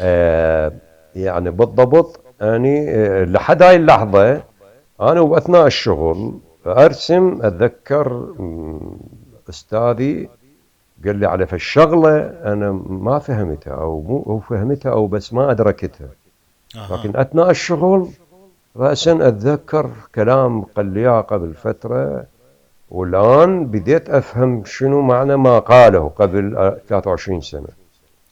[0.00, 0.72] آه
[1.16, 4.42] يعني بالضبط أني لحد هاي اللحظة
[5.00, 8.26] أنا وأثناء الشغل ارسم أتذكر
[9.48, 10.28] أستاذي
[11.04, 12.18] قال لي على فالشغلة
[12.52, 16.08] أنا ما فهمتها أو مو هو فهمتها أو بس ما أدركتها.
[16.90, 18.08] لكن أثناء الشغل
[18.76, 22.24] راسا أتذكر كلام قال لي قبل فترة
[22.90, 27.68] والآن بديت أفهم شنو معنى ما قاله قبل 23 سنة.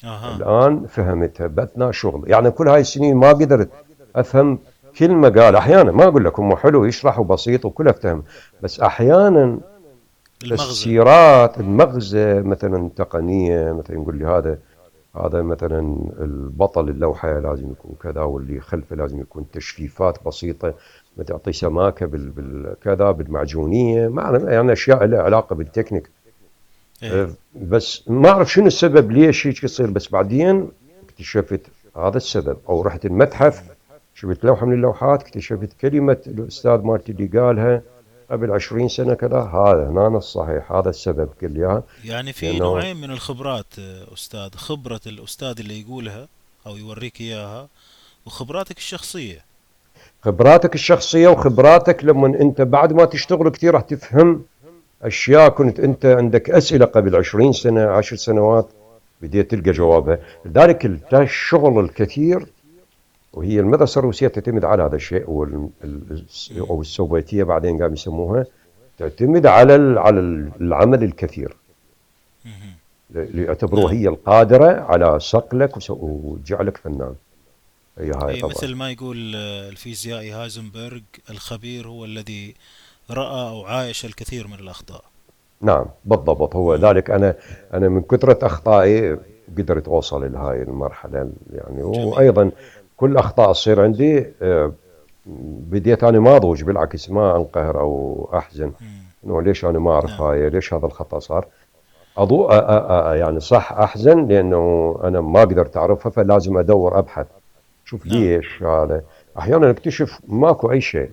[0.05, 0.37] أه.
[0.37, 3.69] الآن فهمتها بأثناء الشغل يعني كل هاي السنين ما قدرت
[4.17, 4.59] أفهم
[4.99, 8.23] كلمة قال أحيانا ما أقول لكم حلو يشرح وبسيط وكله افتهم
[8.63, 9.59] بس أحيانا
[10.41, 14.59] تفسيرات المغزى مثلا تقنية مثلا يقول لي هذا
[15.17, 15.81] هذا مثلا
[16.21, 20.75] البطل اللوحة لازم يكون كذا واللي خلفه لازم يكون تشريفات بسيطة
[21.27, 26.11] تعطي سماكة بالكذا بالمعجونية ما يعني أشياء لها علاقة بالتكنيك
[27.03, 27.23] إيه.
[27.23, 30.71] أه، بس ما أعرف شنو السبب ليش هيك يصير بس بعدين
[31.05, 31.61] اكتشفت
[31.97, 33.78] هذا السبب أو رحت المتحف
[34.21, 37.83] شفت لوحة من اللوحات اكتشفت كلمة الأستاذ مالتي اللي قالها
[38.31, 39.41] قبل عشرين سنة كذا.
[39.41, 43.67] هذا هنا الصحيح هذا السبب لي يعني في نوعين من الخبرات
[44.15, 46.29] أستاذ خبرة الأستاذ اللي يقولها
[46.67, 47.69] أو يوريك إياها
[48.27, 49.45] وخبراتك الشخصية.
[50.23, 54.43] خبراتك الشخصية وخبراتك لما أنت بعد ما تشتغل كثير راح تفهم
[55.03, 55.49] أشياء.
[55.49, 58.69] كنت أنت عندك أسئلة قبل عشرين سنة عشر سنوات
[59.23, 60.19] بديت تلقى جوابها.
[60.45, 62.47] لذلك الشغل الكثير
[63.33, 65.25] وهي المدرسة الروسية تعتمد على هذا الشيء
[66.59, 68.47] أو السوفيتية بعدين قام يسموها
[68.99, 70.21] تعتمد على على
[70.61, 71.57] العمل الكثير.
[73.11, 77.15] ليعتبروها هي القادرة على صقلك وجعلك فنان.
[77.99, 78.51] هي هاي طبعا.
[78.51, 82.55] مثل ما يقول الفيزيائي هايزنبرغ الخبير هو الذي
[83.11, 85.05] رأى أو عايش الكثير من الأخطاء.
[85.61, 86.57] نعم بالضبط.
[86.57, 87.35] هو ذلك أنا
[87.75, 89.19] أنا من كثرة أخطائي
[89.53, 91.19] وقدرت أوصل إلى هاي المرحلة
[91.53, 91.83] يعني.
[91.83, 92.05] جميل.
[92.05, 92.51] وأيضا
[92.99, 94.73] كل أخطاء تصير عندي آه،
[95.71, 98.73] بديت أنا ما أضوج بالعكس ما أنقهر أو أحزن.
[99.25, 100.23] إنه ليش أنا ما اعرف نعم.
[100.23, 101.47] هاي ليش هذا الخطأ صار؟
[102.19, 102.49] أضو...
[102.49, 107.27] أ- أ- يعني صح أحزن لأنه أنا ما قدرت اعرفها فلازم أدور أبحث
[107.85, 108.15] شوف نعم.
[108.17, 109.03] ليش هذا.
[109.39, 111.11] أحيانا أكتشف ماكو أي شيء.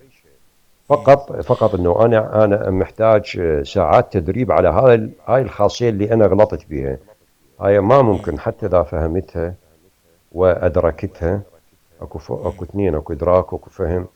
[0.90, 6.14] فقط فقط إنه أنا أنا محتاج آه، ساعات تدريب على هذا ال- هاي الخاصية اللي
[6.14, 6.98] أنا غلطت بها
[7.62, 8.10] هاي ما مم.
[8.10, 9.54] ممكن حتى إذا فهمتها
[10.32, 11.42] وأدركتها.
[12.06, 12.32] اكو ف...
[12.32, 14.08] اكو اثنين اكو ادراك واكو فهم.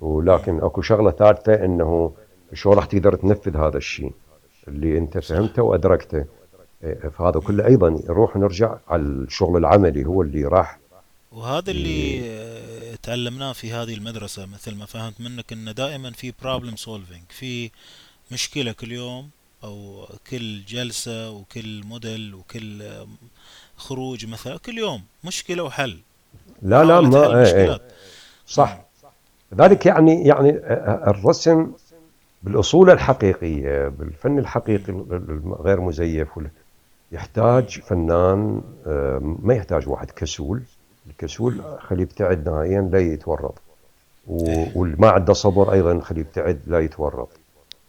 [0.00, 2.12] ولكن اكو شغلة ثالثه انه
[2.52, 4.12] شو راح تقدر تنفذ هذا الشيء.
[4.68, 6.24] اللي انت فهمته وادركته.
[6.84, 7.40] إيه، فهذا.
[7.40, 10.78] كله أيضا نروح نرجع على الشغل العملي هو اللي راح
[11.32, 16.76] وهذا اللي آه، تعلمناه في هذه المدرسة مثل ما فهمت منك ان دائما في problem
[16.84, 17.70] solving في
[18.32, 19.30] مشكلة كل يوم
[19.64, 23.08] أو كل جلسة وكل موديل وكل آه،
[23.76, 25.98] خروج مثلا كل يوم مشكلة وحل.
[26.62, 27.42] لا لا ما إيه إيه.
[27.42, 27.80] مشكلات
[28.46, 28.80] صح.
[29.54, 30.50] ذلك يعني يعني
[31.10, 31.72] الرسم
[32.42, 36.28] بالأصول الحقيقية بالفن الحقيقي الغير مزيف
[37.12, 40.62] يحتاج فنان آه، ما يحتاج واحد كسول.
[41.10, 41.60] الكسول.
[41.78, 43.54] خليه يبتعد نهائيا لا يتورط.
[44.30, 44.72] إيه.
[44.76, 47.28] واللي ما عنده صبر أيضا خليه يبتعد لا يتورط.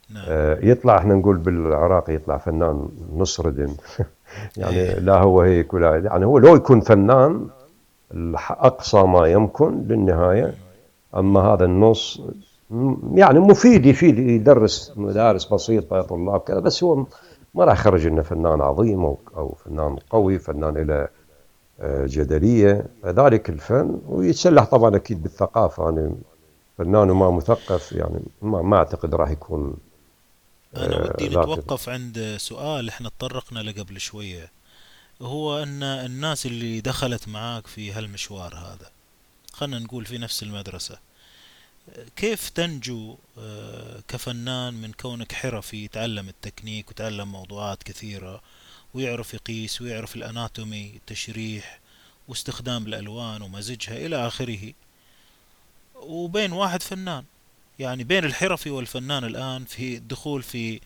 [0.10, 0.24] نعم.
[0.28, 3.76] آه، يطلع إحنا نقول بالعراقي يطلع فنان نص ردن
[4.58, 5.00] يعني إيه.
[5.00, 7.48] لا هو هيك ولا يعني هو لو يكون فنان
[8.50, 11.20] أقصى ما يمكن للنهاية مم.
[11.20, 12.22] أما هذا النص
[13.14, 17.06] يعني مفيد يفيد يدرس مدارس بسيطة طلاب كذا بس هو
[17.54, 21.08] ما راح يخرج لنا فنان عظيم أو أو فنان قوي فنان له
[21.80, 26.12] آه، جدلية ذلك الفن ويتسلح طبعا أكيد بالثقافة أنا
[26.78, 27.32] فنان وما.
[27.32, 29.74] مثقف يعني ما, ما أعتقد راح يكون
[30.78, 34.52] أنا آه، ودي ذاك نتوقف عند سؤال إحنا تطرقنا له قبل شوية
[35.22, 38.92] هو أن الناس اللي دخلت معاك في هالمشوار هذا
[39.54, 41.00] خلنا نقول في نفس المدرسة
[42.16, 48.42] كيف تنجو آه، كفنان من كونك حرفي يتعلم التكنيك وتعلم موضوعات كثيرة
[48.94, 51.80] ويعرف يقيس ويعرف الأناتومي التشريح
[52.28, 54.74] واستخدام الألوان ومزجها إلى آخره.
[55.96, 57.24] وبين واحد فنان
[57.80, 60.82] يعني بين الحرفي والفنان الآن في الدخول في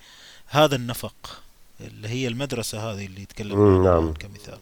[0.48, 1.44] هذا النفق.
[1.82, 4.14] اللي هي المدرسة هذه اللي تكلمنا عنها نعم.
[4.14, 4.58] كمثال.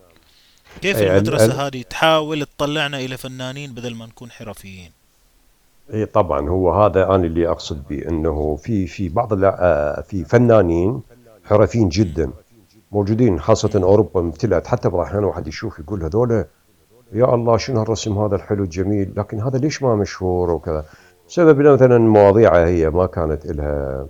[0.82, 4.91] كيف المدرسة هذه؟ تحاول تطلعنا إلى فنانين بدل ما نكون حرفيين.
[5.93, 11.01] أي طبعا هو هذا أنا اللي أقصد به إنه في في بعض آه، في فنانين
[11.45, 11.89] حرفيين.
[11.89, 12.32] جدا
[12.91, 13.84] موجودين خاصة مم.
[13.84, 16.45] أوروبا امتلأت حتى بعض الاحيان واحد يشوف يقول هذول
[17.13, 20.86] يا الله شنو هالرسم هذا الحلو الجميل؟ لكن هذا ليش ما مشهور؟ وكذا.
[21.28, 24.08] إنه مثلا مواضيعه هي ما كانت لها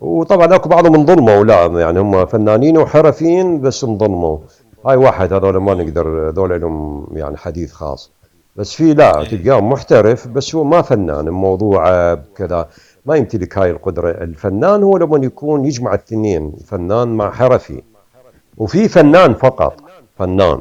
[0.00, 4.38] وطبعا أكو بعضهم انظلموا لا يعني هم فنانين وحرفيين بس انظلموا.
[4.86, 8.10] هاي واحد هذول ما نقدر هذول لهم يعني حديث خاص.
[8.56, 9.28] بس في لا إيه.
[9.28, 12.68] تلقاه محترف بس هو ما فنان موضوعه كذا.
[13.06, 14.10] ما يمتلك هاي القدرة.
[14.10, 17.82] الفنان هو لما يكون يجمع الاثنين فنان مع حرفي.
[18.56, 19.74] وفي فنان فقط
[20.18, 20.60] فنان.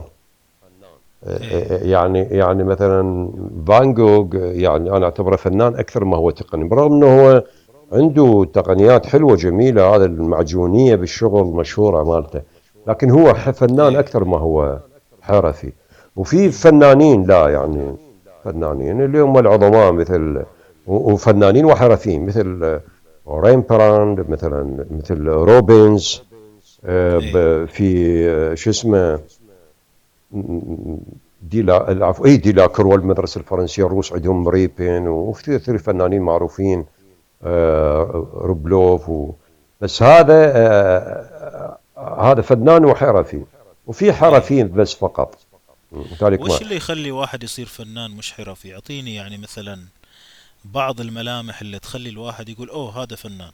[1.70, 3.30] يعني يعني مثلا
[3.68, 6.64] فان جوغ يعني أنا أعتبره فنان أكثر ما هو تقني.
[6.64, 7.44] برغم إنه هو
[7.92, 12.42] عنده تقنيات حلوة جميلة هذا المعجونية بالشغل مشهورة مالته.
[12.88, 14.80] لكن هو فنان أكثر ما هو
[15.22, 15.72] حرفي.
[16.16, 17.96] وفي فنانين لا يعني
[18.44, 20.44] فنانين اللي هم العظماء مثل
[20.88, 22.80] وفنانين وحرفيين مثل
[23.28, 26.24] ريمبراند مثلا مثل روبنز
[26.86, 29.20] آه، في آه، شو اسمه
[31.42, 36.80] ديلا العفو اي ديلاكروا المدرسة الفرنسية الروس عندهم ريبين وفي فنانين معروفين.
[36.80, 36.99] آه،
[38.34, 39.32] روبلوف و...
[39.82, 43.44] بس هذا آه، آه، هذا فنان وحرفي.
[43.88, 44.12] وفي إيه.
[44.12, 45.38] حرفيين بس فقط.
[46.22, 49.80] وش اللي يخلي واحد يصير فنان مش حرفي؟ أعطيني يعني مثلا
[50.66, 53.52] بعض الملامح اللي تخلي الواحد يقول أوه هذا فنان.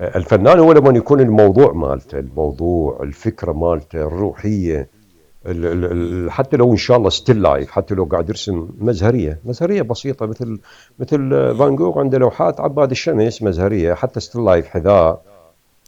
[0.00, 4.78] الفنان هو لما يكون الموضوع مالته الموضوع الفكرة مالته الروحية.
[4.78, 4.86] ال ال مم.
[4.86, 5.01] ال
[6.30, 10.60] حتى لو إن شاء الله still life حتى لو قاعد يرسم مزهرية مزهرية بسيطة مثل
[10.98, 11.54] مثل.
[11.58, 15.22] فان جوغ عنده لوحات عباد الشمس مزهرية حتى still life حذاء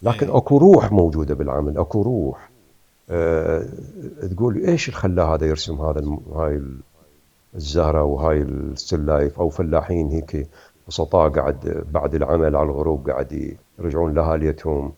[0.02, 2.50] لكن إيه أكو روح موجودة بالعمل أكو روح
[3.10, 3.62] أه
[4.30, 6.62] تقول إيش اللي خلاه هذا يرسم هذا الم- هاي
[7.54, 10.48] الزهرة وهاي ال still life أو فلاحين هيك
[10.88, 14.92] بسطاء قاعد بعد العمل على الغروب قاعد يرجعون لأهاليتهم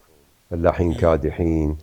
[0.50, 0.94] فلاحين مم.
[0.94, 1.76] كادحين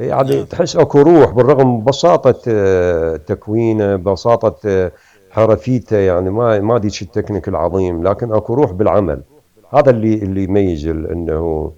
[0.00, 0.44] يعني نعم.
[0.44, 4.92] تحس أكو روح بالرغم من بساطة آه، تكوينه بساطة آه،
[5.30, 9.20] حرفيته يعني ما ما ديش التكنيك العظيم لكن أكو روح بالعمل.
[9.70, 11.72] هذا اللي اللي يميز إنه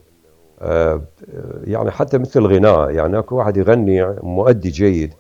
[0.63, 1.01] آه،
[1.65, 5.13] يعني حتى مثل الغناء يعني أكو واحد يغني مؤدي جيد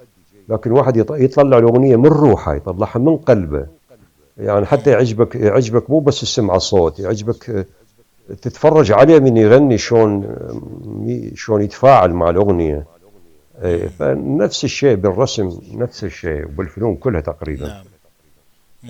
[0.48, 3.66] لكن واحد يط- يطلع الأغنية من روحه يطلعها من قلبه.
[4.38, 7.66] يعني حتى يعجبك يعجبك مو بس السمع الصوت يعجبك
[8.42, 10.36] تتفرج عليه من يغني شلون
[11.34, 12.74] شلون يتفاعل مع الأغنية.
[12.74, 12.86] إيه،
[13.98, 17.68] فنفس الشيء بالرسم نفس الشيء وبالفنون كلها تقريبا.
[17.68, 17.84] نعم.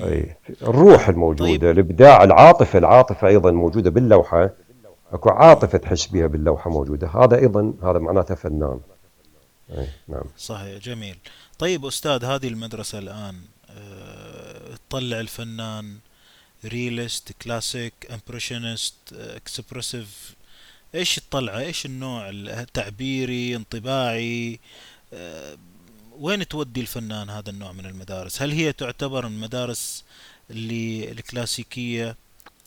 [0.04, 1.10] اي الروح طيب.
[1.14, 4.50] الموجوده الإبداع العاطفة العاطفة أيضا موجودة باللوحة.
[5.12, 7.08] أكو عاطفة تحس بها باللوحة موجودة.
[7.08, 8.80] هذا أيضا هذا معناته فنان.
[9.70, 10.24] اي نعم.
[10.38, 11.16] صحيح جميل.
[11.58, 13.36] طيب أستاذ هذه المدرسة الآن
[13.70, 15.96] آه، تطلع الفنان
[16.64, 20.34] realist classic impressionist expressive
[20.94, 24.60] إيش الطلعة؟ إيش النوع التعبيري انطباعي؟
[25.14, 25.56] آه،
[26.18, 30.04] وين تودي الفنان هذا النوع من المدارس؟ هل هي تعتبر المدارس
[30.50, 32.16] اللي الكلاسيكية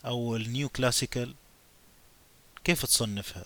[0.06, 1.34] أو ال neoclassical؟
[2.64, 3.44] كيف تصنفها؟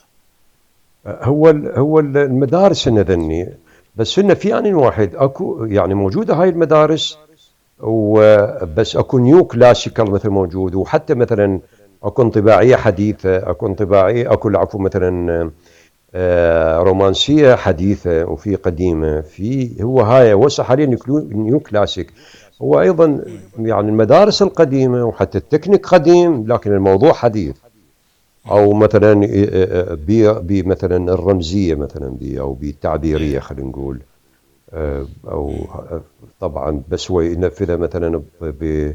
[1.07, 3.49] هو هو ال- المدارس هن ذني
[3.95, 7.17] بس هن في آن واحد أكو يعني موجودة هاي المدارس
[7.79, 11.59] وبس أكو neoclassical مثل موجود وحتى مثلا
[12.03, 15.51] اكو انطباعيه حديثة اكو انطباعيه اكو عفوا مثلا
[16.15, 22.13] آه، رومانسية حديثة وفي قديمة في هو هاي وسع حاليا neoclassic
[22.61, 23.25] هو أيضا
[23.59, 27.55] يعني المدارس القديمة وحتى التكنيك قديم لكن الموضوع حديث
[28.51, 29.13] أو مثلا
[30.41, 33.99] بمثلا الرمزية مثلا بي أو بالتعبيريه خلينا نقول
[34.73, 35.53] آه، أو.
[36.39, 38.91] طبعا بس هو ينفذها مثلا ب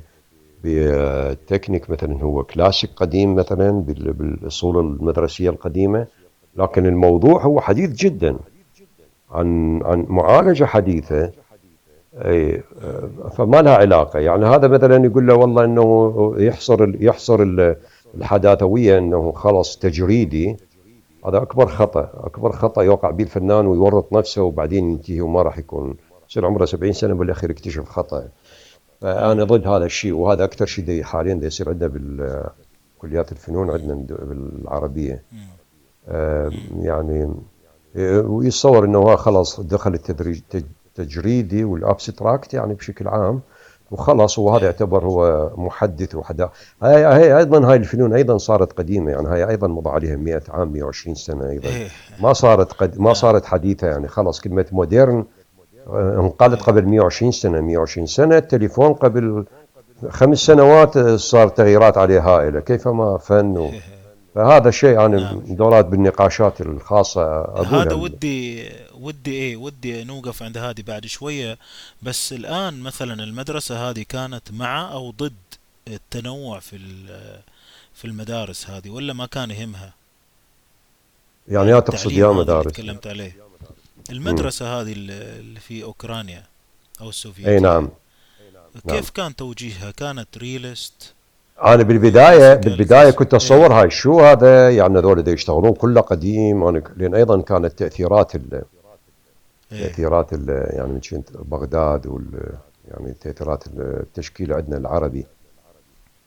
[0.65, 6.07] بتكنيك مثلا هو كلاسيك قديم مثلا بال- بالأصول المدرسية القديمة.
[6.57, 8.37] لكن الموضوع هو حديث جدا
[9.31, 11.31] عن عن معالجة حديثة
[12.15, 12.63] اي
[13.37, 14.19] فما لها علاقة.
[14.21, 17.77] يعني هذا مثلا يقول له والله إنه يحصر يحصر ال-
[18.15, 20.57] الحداثوية إنه خلص تجريدي.
[21.27, 25.95] هذا أكبر خطأ أكبر خطأ يوقع به الفنان ويورط نفسه وبعدين ينتهي وما راح يكون.
[26.31, 28.29] يصير عمره 70 سنة بالاخير يكتشف خطأ.
[29.03, 29.09] مم.
[29.13, 33.95] فانا ضد هذا الشيء وهذا أكثر شيء دي حاليا دي يصير عندنا بالكليات الفنون عندنا
[34.11, 35.23] بالعربية.
[36.81, 37.35] يعني
[37.97, 43.41] آه، ويتصور إنه هو خلاص دخل التدريج تج- تجريدي وال abstract يعني بشكل عام
[43.91, 46.51] وخلص وهذا يعتبر هو محدث وحدا
[46.83, 50.73] هاي هاي أيضا هاي الفنون أيضا صارت قديمة يعني هاي أيضا مضى عليها 100 عام
[50.73, 51.89] 120 سنة أيضا إيه
[52.21, 55.25] ما صارت قد ما صارت حديثة يعني خلاص كلمة modern
[55.89, 57.61] إيه قبل 120 سنة.
[57.61, 59.45] 120 سنة التليفون قبل
[60.09, 62.61] خمس سنوات صار تغييرات عليه هائلة.
[62.61, 63.71] كيفما فن و...
[64.35, 65.41] فهذا الشيء أنا نعم.
[65.47, 67.83] دورات بالنقاشات الخاصة أقولها.
[67.83, 68.69] هذا ودي
[69.01, 71.59] ودي إيه ودي نوقف عند هذه بعد شوية.
[72.03, 75.33] بس الآن مثلا المدرسة هذه كانت مع أو ضد
[75.89, 76.79] التنوع في
[77.95, 79.93] في المدارس هذه ولا ما كان يهمها؟
[81.49, 82.73] يعني يعني يا تقصد يا مدارس.
[82.73, 83.46] تكلمت عليه.
[84.11, 84.17] مم.
[84.17, 86.43] المدرسة هذه اللي في أوكرانيا
[87.01, 87.89] أو أي السوفيتية نعم
[88.85, 88.97] نعم.
[88.97, 91.15] كيف كان توجيهها؟ كانت ريلست
[91.65, 96.83] أنا بالبدايه بالبداية كنت اتصور هاي شو هذا يعني هذول دا يشتغلون كله قديم أنا
[96.97, 98.63] لأن أيضا كانت تأثيرات ال...
[99.73, 99.87] إيه.
[99.87, 100.49] تأثيرات ال...
[100.49, 102.25] يعني من شنت بغداد وال
[102.91, 105.27] يعني تأثيرات التشكيل عندنا العربي.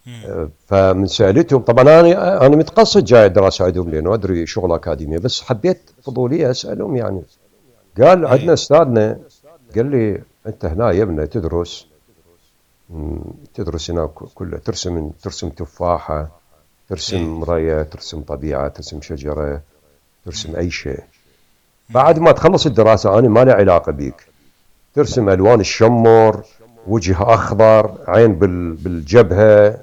[0.05, 0.49] مم.
[0.67, 5.81] فمن سألتهم طبعا أنا أنا متقصد جاي الدراسة عندهم لأنه أدري شغل أكاديمية بس حبيت
[6.03, 7.21] فضولية أسألهم يعني.
[7.97, 9.19] قال عندنا إيه أستاذنا
[9.75, 11.87] قال لي أنت هنا يا ابني تدرس
[13.53, 16.29] تدرس هنا كله ترسم ترسم تفاحة
[16.89, 19.61] ترسم رية ترسم طبيعة ترسم شجرة
[20.25, 20.55] ترسم مم.
[20.55, 21.05] أي شيء مم.
[21.95, 24.27] بعد ما تخلص الدراسة أنا ما لي علاقة بيك
[24.95, 26.43] ترسم ألوان الشمر
[26.87, 29.77] وجه أخضر عين بال- بالجبهة.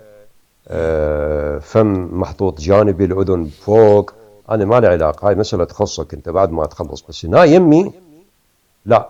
[0.69, 4.15] آه، فم محطوط جانبي الأذن فوق
[4.51, 7.05] أنا ما لي علاقة هاي مسألة تخصك أنت بعد ما تخلص.
[7.09, 7.93] بس هنا يمي
[8.87, 9.09] لا.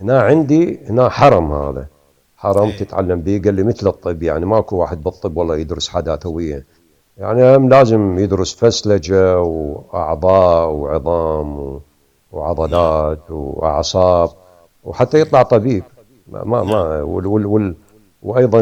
[0.00, 0.20] هنا.
[0.22, 1.86] عندي هنا حرم هذا.
[2.36, 2.76] حرم إيه.
[2.76, 6.64] تتعلم به قال لي مثل الطب يعني ماكو واحد بالطب والله يدرس حداثويه
[7.18, 11.80] يعني هم لازم يدرس فسلجة وأعضاء وعظام
[12.32, 14.30] وعضلات وأعصاب
[14.84, 15.84] وحتى يطلع طبيب.
[16.32, 17.74] ما ما, ما وال وال وال
[18.22, 18.60] وأيضا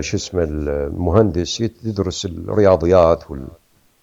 [0.00, 3.46] شو اسمه المهندس يدرس الرياضيات وال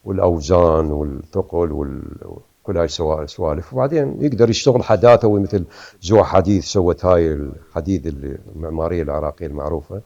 [0.06, 5.64] والأوزان والثقل وكل هاي السوا- السوالف وبعدين يقدر يشتغل حداثوي مثل
[6.02, 8.08] زوع حديث سوت هاي الحديد
[8.56, 10.02] المعمارية العراقية المعروفة.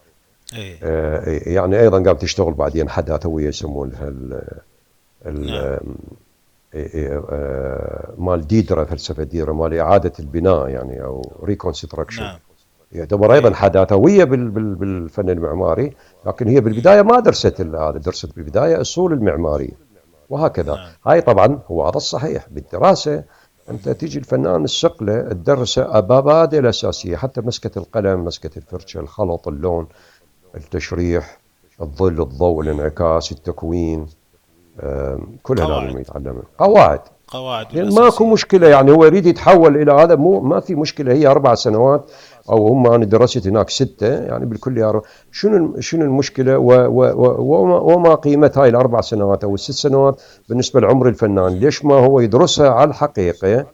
[0.56, 0.78] إيه.
[0.84, 4.42] آه، يعني أيضا قامت تشتغل بعدين حداثويه يسمونها ال
[5.26, 5.96] ال نعم.
[6.74, 12.38] إيه إيه آه، مال ديدرا فلسفة ديدرا مال إعادة البناء يعني أو ريكونستراكشن نعم.
[12.92, 15.94] يعتبر أيضا حداثويه بال- بال- بالفن المعماري.
[16.26, 16.60] لكن هي.
[16.62, 19.74] بالبداية ما درست هذا درست بالبداية أصول المعماري
[20.30, 20.76] وهكذا.
[20.76, 20.90] نعم.
[21.08, 23.24] هاي طبعا هو هذا الصحيح بالدراسة
[23.70, 29.88] أنت تيجي الفنان السقلة تدرسه مبادئ الأساسية حتى مسكة القلم مسكة الفرشة الخلط اللون
[30.56, 31.40] التشريح
[31.82, 34.08] الظل الضوء الانعكاس التكوين
[34.84, 35.86] آم، كلها قواعد.
[35.86, 36.44] لازم يتعلمها.
[36.58, 37.00] قواعد.
[37.32, 41.28] قواعد يعني ماكو مشكلة يعني هو يريد يتحول إلى هذا مو ما في مشكلة هي
[41.28, 42.12] أربع سنوات
[42.50, 45.02] أو هم أنا درست هناك ستة يعني أربع
[45.32, 50.22] شنو شنو المشكلة؟ و و و وما, وما قيمة هاي الأربع سنوات أو الست سنوات
[50.50, 53.66] بالنسبة لعمر الفنان؟ ليش ما هو يدرسها على الحقيقة؟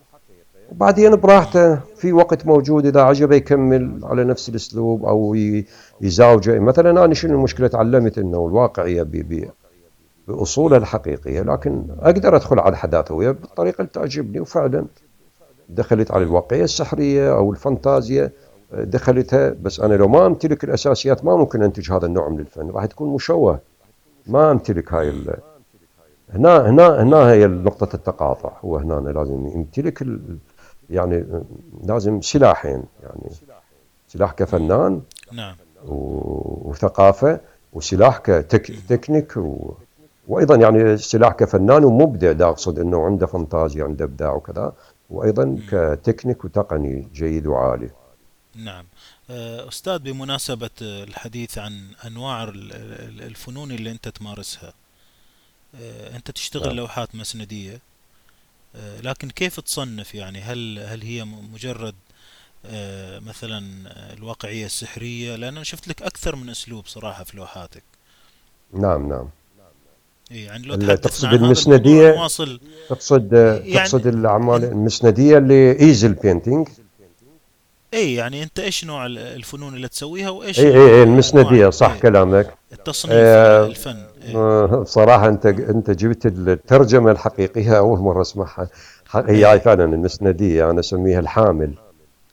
[0.72, 5.66] وبعدين براحته في وقت موجود إذا عجبه يكمل على نفس الأسلوب أو ي-
[6.02, 6.60] يزاوجه.
[6.60, 8.18] مثلا أنا شنو المشكلة؟ تعلمت
[9.04, 9.50] ب- ب-
[10.28, 14.86] بأصولها الحقيقية لكن أقدر أدخل على الحداثوية بالطريقة اللي تعجبني وفعلا
[15.70, 18.32] دخلت على الواقعية السحرية أو الفانتازيا
[18.74, 22.86] دخلتها بس أنا لو ما أمتلك الأساسيات ما ممكن أنتج هذا النوع من الفن راح
[22.86, 23.60] تكون مشوه.
[24.28, 25.36] ما أمتلك هاي ال...
[26.34, 28.52] هنا هنا هنا هي نقطة التقاطع.
[28.66, 30.38] هو هنا أنا لازم يمتلك ال...
[30.90, 31.26] يعني
[31.84, 33.30] لازم سلاحين يعني
[34.08, 35.02] سلاح كفنان
[35.34, 35.56] نعم.
[35.88, 37.40] و- وثقافة
[37.74, 39.74] وسلاح كتكنيك و...
[40.28, 44.74] وأيضا يعني سلاح كفنان ومبدع دا أقصد إنه عنده فانتازيا عنده إبداع وكذا.
[45.10, 47.90] وأيضا كتكنيك وتقني جيد وعالي.
[48.56, 48.86] نعم.
[49.30, 51.88] آه، أستاذ بمناسبة آه، الحديث عن
[52.72, 54.74] ال- الفنون اللي أنت تمارسها
[55.82, 56.76] آه، أنت تشتغل نعم.
[56.76, 57.80] لوحات مسندية
[58.76, 61.24] آه، لكن كيف تصنف؟ يعني هل هل هي
[61.54, 61.96] مجرد
[63.26, 63.60] مثلا
[64.14, 67.84] الواقعية السحرية؟ لأن أنا شفت لك أكثر من أسلوب صراحة في لوحاتك.
[68.74, 69.30] نعم نعم.
[70.32, 71.34] يعني لو تقصد
[72.16, 72.60] نواصل
[72.90, 76.68] تقصد يعني تقصد الأعمال أنت المسندية اللي ايزل بينتينج
[77.94, 81.68] اي يعني أنت إيش نوع ال- الفنون اللي تسويها وإيش اي اي اي انواع المسندية
[81.68, 82.00] ال- صح إيه.
[82.00, 82.54] كلامك.
[82.74, 88.70] التصنيف ال- آه، الفن اي آه، بصراحة أنت أنت جبت الترجمة الحقيقية أول مرة أسمعها.
[89.06, 91.74] ح- هي هاي اي فعلا المسندية أنا أسميها الحامل.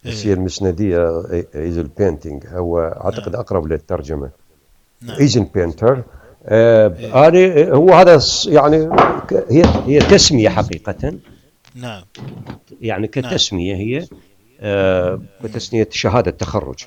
[0.04, 1.22] بس هي اي المسندية
[1.54, 3.40] easel painting هو أعتقد نعم.
[3.40, 4.30] أقرب للترجمة.
[5.02, 5.16] نعم.
[5.18, 6.02] easel painter
[6.46, 8.76] آه هذه هو هذا يعني
[9.50, 11.14] هي هي تسمية حقيقة.
[11.74, 12.02] نعم.
[12.80, 13.30] يعني نعم.
[13.30, 14.06] كتسمية هي
[14.60, 15.48] آه مم.
[15.48, 16.84] كتسمية شهادة تخرج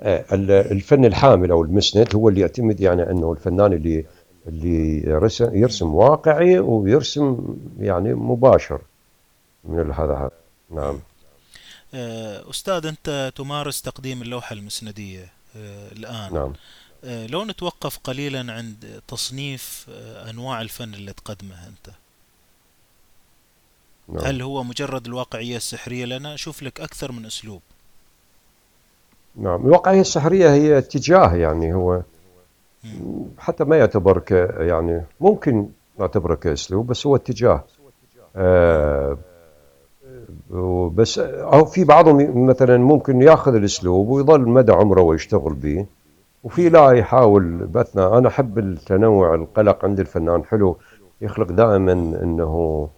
[0.00, 4.04] آه، ال- الفن الحامل أو المسند هو اللي يعتمد يعني أنه الفنان اللي
[4.48, 8.80] اللي يرسم, يرسم واقعي ويرسم يعني مباشر
[9.64, 10.30] من هذا هذا.
[10.70, 10.98] نعم.
[11.94, 16.34] آه، أستاذ أنت تمارس تقديم اللوحة المسندية آه، الآن.
[16.34, 16.42] نعم.
[16.42, 16.52] آه،
[17.02, 21.94] لو نتوقف قليلا عند تصنيف آه، أنواع الفن اللي تقدمه أنت.
[24.08, 24.24] نعم.
[24.24, 27.60] هل هو مجرد الواقعية السحرية؟ لأن أشوف لك أكثر من أسلوب.
[29.36, 32.02] نعم الواقعية السحرية هي اتجاه يعني هو
[32.84, 33.24] مم.
[33.38, 35.68] حتى ما يعتبر ك يعني ممكن
[35.98, 37.64] نعتبره كاسلوب بس هو اتجاه.
[38.36, 39.18] آه
[40.94, 45.86] بس أو في بعضهم مثلا ممكن ياخذ الأسلوب ويظل مدى عمره ويشتغل به.
[46.44, 46.68] وفي.
[46.68, 50.76] لا يحاول بثنا أنا أحب التنوع القلق عند الفنان حلو
[51.20, 52.88] يخلق دائما إنه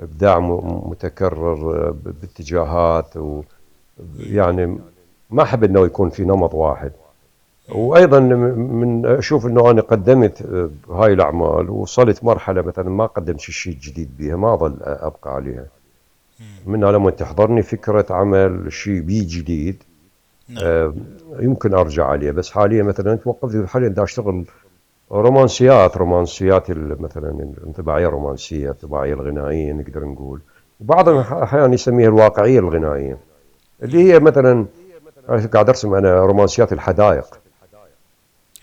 [0.00, 3.42] إبداع متكرر باتجاهات مم.
[4.18, 4.78] ويعني
[5.30, 6.92] ما أحب إنه يكون في نمط واحد.
[7.74, 10.42] وأيضا من أشوف إنه أنا قدمت
[10.90, 15.66] هاي الأعمال وصلت مرحلة مثلا ما قدمت شيء جديد بها ما أظل أبقى عليها.
[16.66, 19.82] من لما تحضرني فكرة عمل شيء بي جديد
[20.48, 20.64] نعم.
[20.64, 20.94] آه،
[21.40, 22.30] يمكن أرجع عليه.
[22.30, 24.44] بس حاليا مثلا توقفت حاليا دا اشتغل
[25.12, 27.30] رومانسيات رومانسيات مثلا
[27.60, 30.40] الانطباعيه الرومانسيه الانطباعيه الغنائية نقدر نقول.
[30.80, 33.18] وبعضهم أح- أحيانا يسميها الواقعية الغنائية.
[33.82, 34.12] اللي.
[34.12, 34.66] هي مثلا
[35.52, 37.38] قاعد أرسم أنا رومانسيات الحدائق.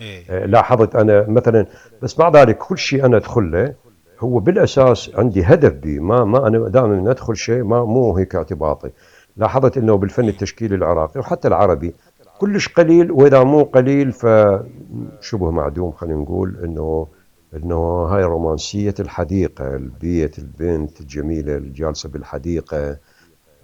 [0.02, 0.24] إيه.
[0.30, 1.66] آه، لاحظت أنا مثلا
[2.02, 3.74] بس مع ذلك كل شيء أنا أدخل له
[4.20, 6.00] هو بالأساس عندي هدف بي.
[6.00, 8.90] ما ما أنا دائما ندخل شيء ما مو هيك اعتباطي.
[9.38, 10.28] لاحظت إنه بالفن.
[10.30, 11.94] التشكيلي العراقي وحتى العربي
[12.40, 17.08] كلش قليل وإذا مو قليل فشبه معدوم خلينا نقول إنه
[17.56, 17.76] إنه
[18.06, 22.98] هاي رومانسيه الحديقة البيت البنت الجميلة الجالسة بالحديقة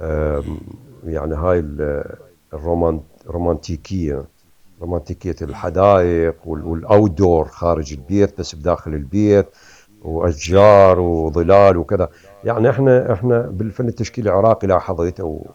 [0.02, 0.58] آم، مم.
[1.12, 2.16] يعني هاي ال-
[2.54, 4.26] الرومان رومانتيكيه
[4.82, 5.50] رومانتيكية مم.
[5.50, 9.46] الحدائق والأوتدور خارج البيت بس بداخل البيت
[10.02, 12.10] وأشجار وظلال وكذا
[12.44, 15.48] يعني إحنا إحنا بالفن التشكيلي العراقي لاحظت أو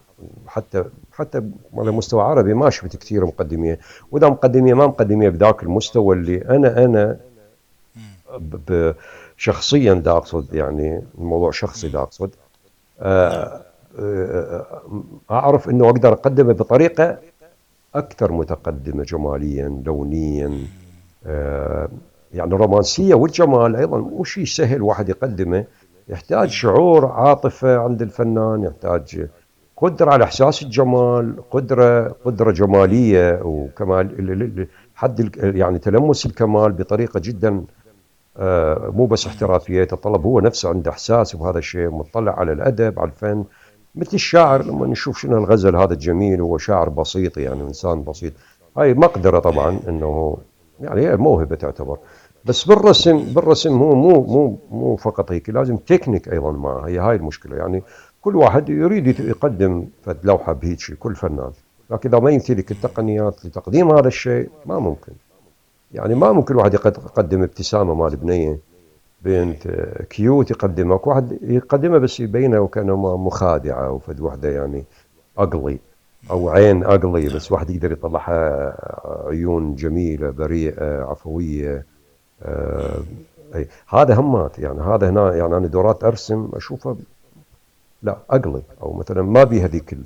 [0.47, 1.43] حتى حتى
[1.75, 3.79] على مستوى عربي ما شفت كثير مقدميه
[4.11, 7.17] وإذا مقدميه ما مقدميه بذاك المستوى اللي أنا أنا
[9.37, 11.89] شخصيا دا أقصد يعني الموضوع شخصي.
[11.89, 12.31] دا أقصد
[13.01, 13.63] نعم آه،
[13.99, 14.83] آه،
[15.31, 17.19] أعرف إنه أقدر أقدمه بطريقة
[17.95, 20.67] أكثر متقدمة جماليا لونيا.
[21.27, 21.89] آه،
[22.35, 25.65] يعني الرومانسية والجمال أيضا مو شيء سهل واحد يقدمه
[26.09, 29.29] يحتاج شعور عاطفة عند الفنان يحتاج
[29.77, 37.65] قدرة على إحساس الجمال قدرة قدرة جمالية وكمال حد يعني تلمس الكمال بطريقة جدا
[38.39, 43.11] آه، مو بس احترافية يتطلب هو نفسه عنده إحساس بهذا الشيء مطلع على الأدب على
[43.11, 43.45] الفن.
[43.95, 48.33] مثل الشاعر لما نشوف شنو الغزل هذا الجميل هو شاعر بسيط يعني إنسان بسيط.
[48.77, 50.39] هاي مقدرة طبعا إنه
[50.81, 51.99] يعني هي موهبة تعتبر.
[52.45, 56.89] بس بالرسم بالرسم هو مو مو مو فقط هيك لازم تكنيك أيضا معه.
[56.89, 57.83] هي هاي المشكلة يعني.
[58.27, 61.51] كل واحد يريد يقدم فد لوحة بهيك شيء كل فنان.
[61.91, 65.13] لكن إذا ما يمتلك التقنيات لتقديم هذا الشيء ما ممكن.
[65.95, 68.59] يعني ما ممكن واحد يقدم ابتسامة مال بنية.
[69.23, 69.69] بنت
[70.11, 74.85] cute يقدمك واحد يقدمها بس يبينها وكانه مخادعة وفد وحدة يعني
[75.39, 75.79] أقلي
[76.31, 78.77] أو عين أقلي بس واحد يقدر يطلعها
[79.29, 81.85] عيون جميلة بريئة عفوية
[82.43, 83.01] آه
[83.89, 84.81] هذا همات يعني.
[84.81, 86.97] هذا هنا يعني أنا دورات أرسم أشوفها
[88.07, 89.97] لا اقلي أو مثلا ما بي هذيك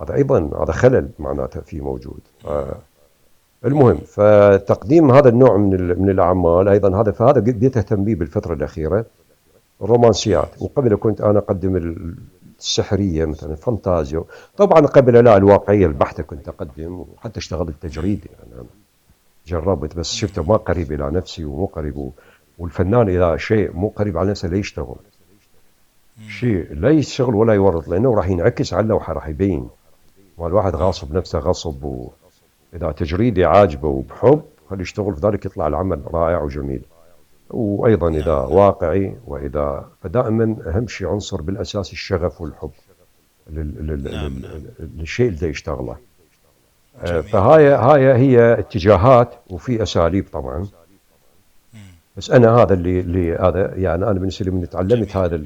[0.00, 2.20] هذا أيضا هذا خلل معناته في موجود.
[2.46, 2.76] آه.
[3.64, 5.70] المهم فتقديم هذا النوع من
[6.02, 9.04] من الأعمال أيضا هذا فهذا بديت اهتم به بالفترة الأخيرة.
[9.82, 11.76] الرومانسيات وقبل كنت أنا أقدم
[12.58, 14.24] السحرية مثلا فانتازيا.
[14.56, 18.66] طبعا قبل لا الواقعية البحته كنت أقدم وحتى اشتغلت تجريدي يعني
[19.46, 22.10] جربت بس شفته ما قريب إلى نفسي ومو قريب
[22.58, 24.96] والفنان إذا شيء مو قريب على نفسه لا يشتغل.
[26.28, 29.68] شيء لا يشتغل ولا يورط لأنه راح ينعكس على اللوحة راح يبين.
[30.38, 36.42] والواحد غاصب نفسه غصب واذا تجريدي عاجبه وبحب خليه يشتغل؟ في ذلك يطلع العمل رائع
[36.42, 36.82] وجميل.
[37.50, 42.70] وأيضا إذا واقعي وإذا فدائما أهم شيء عنصر بالأساس الشغف والحب.
[44.80, 45.96] للشيء اللي يشتغله.
[47.02, 50.66] فهاي هاي هي اتجاهات وفي أساليب طبعا.
[52.16, 55.42] بس أنا هذا اللي اللي هذا يعني أنا بالنسبة لي من تعلمت هذا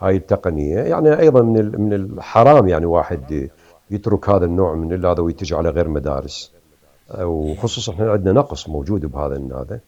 [0.00, 3.48] هاي التقنية يعني أيضا من من الحرام يعني واحد
[3.90, 6.52] يترك هذا النوع من هذا ويتجه على غير مدارس.
[7.20, 9.80] وخصوصا إحنا عندنا نقص موجود بهذا هذا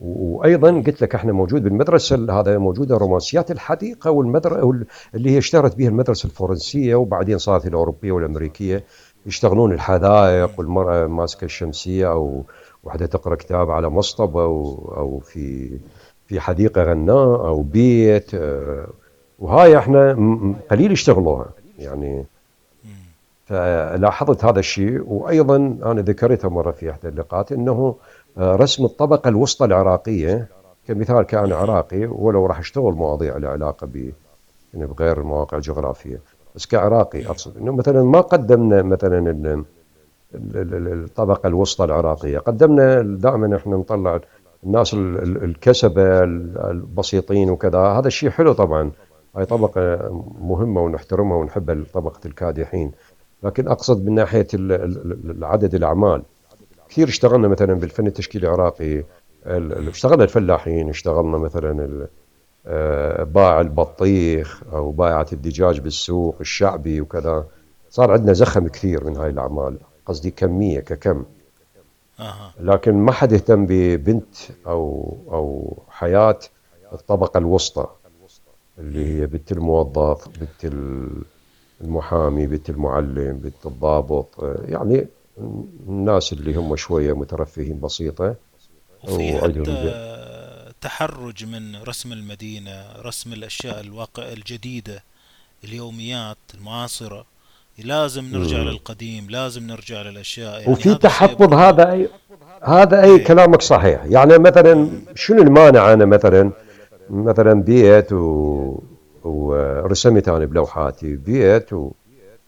[0.00, 4.84] وأيضا قلت لك إحنا موجود بالمدرسة هذا موجوده رومانسيات الحديقة والمدرسة
[5.14, 8.84] اللي هي اشتهرت بها المدرسة الفرنسية وبعدين صارت الأوروبية والأمريكية.
[9.26, 12.44] يشتغلون الحدائق والمرأة ماسكة الشمسية أو
[12.84, 15.70] وحدة تقرأ كتاب على مصطبة أو, أو في
[16.26, 18.86] في حديقة غناء أو بيت آه،
[19.42, 20.12] وهاي إحنا
[20.70, 21.46] قليل يشتغلوها.
[21.78, 22.24] يعني
[23.46, 27.94] فلاحظت هذا الشيء وأيضا أنا ذكرتها مرة في إحدى اللقاءات إنه
[28.38, 30.46] آه، رسم الطبقة الوسطى العراقية
[30.88, 34.10] كمثال كان عراقي ولو راح اشتغل مواضيع لها علاقة ب
[34.74, 36.20] يعني بغير المواقع الجغرافية.
[36.54, 39.64] بس كعراقي أقصد إنه مثلا ما قدمنا مثلا
[40.34, 42.38] الطبقة الوسطى العراقية.
[42.38, 44.20] قدمنا دائما إحنا نطلع
[44.64, 46.22] الناس الكسبة
[46.70, 47.78] البسيطين وكذا.
[47.78, 48.90] هذا الشيء حلو طبعا.
[49.36, 50.10] هاي طبقة
[50.40, 52.92] مهمة ونحترمها ونحبها طبقة الكادحين
[53.42, 54.46] لكن أقصد من ناحية
[55.42, 56.22] عدد الأعمال.
[56.88, 59.04] كثير اشتغلنا مثلا بالفن التشكيلي العراقي.
[59.46, 62.06] اشتغلنا الفلاحين اشتغلنا مثلا
[62.66, 67.46] آه، باع البطيخ أو بائعه الدجاج بالسوق الشعبي وكذا.
[67.90, 69.78] صار عندنا زخم كثير من هاي الأعمال.
[70.06, 71.24] قصدي كمية ككم.
[72.60, 74.34] لكن ما حد اهتم ببنت
[74.66, 76.38] أو أو حياة
[76.92, 77.86] الطبقة الوسطى.
[78.82, 80.74] اللي هي بنت الموظف بنت
[81.80, 84.28] المحامي بنت المعلم بنت الضابط.
[84.68, 85.06] يعني
[85.88, 88.34] الناس اللي هم شوية مترفهين بسيطة.
[89.04, 90.12] وفي حتى
[90.80, 95.02] تحرج من رسم المدينة رسم الأشياء الواقع الجديدة
[95.64, 97.26] اليوميات المعاصرة.
[97.78, 98.68] لازم نرجع مم.
[98.68, 100.60] للقديم لازم نرجع للأشياء.
[100.60, 102.08] يعني وفي تحفظ هذا أي
[102.62, 103.24] هذا أي إيه.
[103.24, 104.04] كلامك صحيح.
[104.04, 106.52] يعني مثلا شنو المانع أنا مثلا؟
[107.10, 108.78] مثلا بيت و...
[109.24, 111.90] ورسمت أنا بلوحاتي بيت و...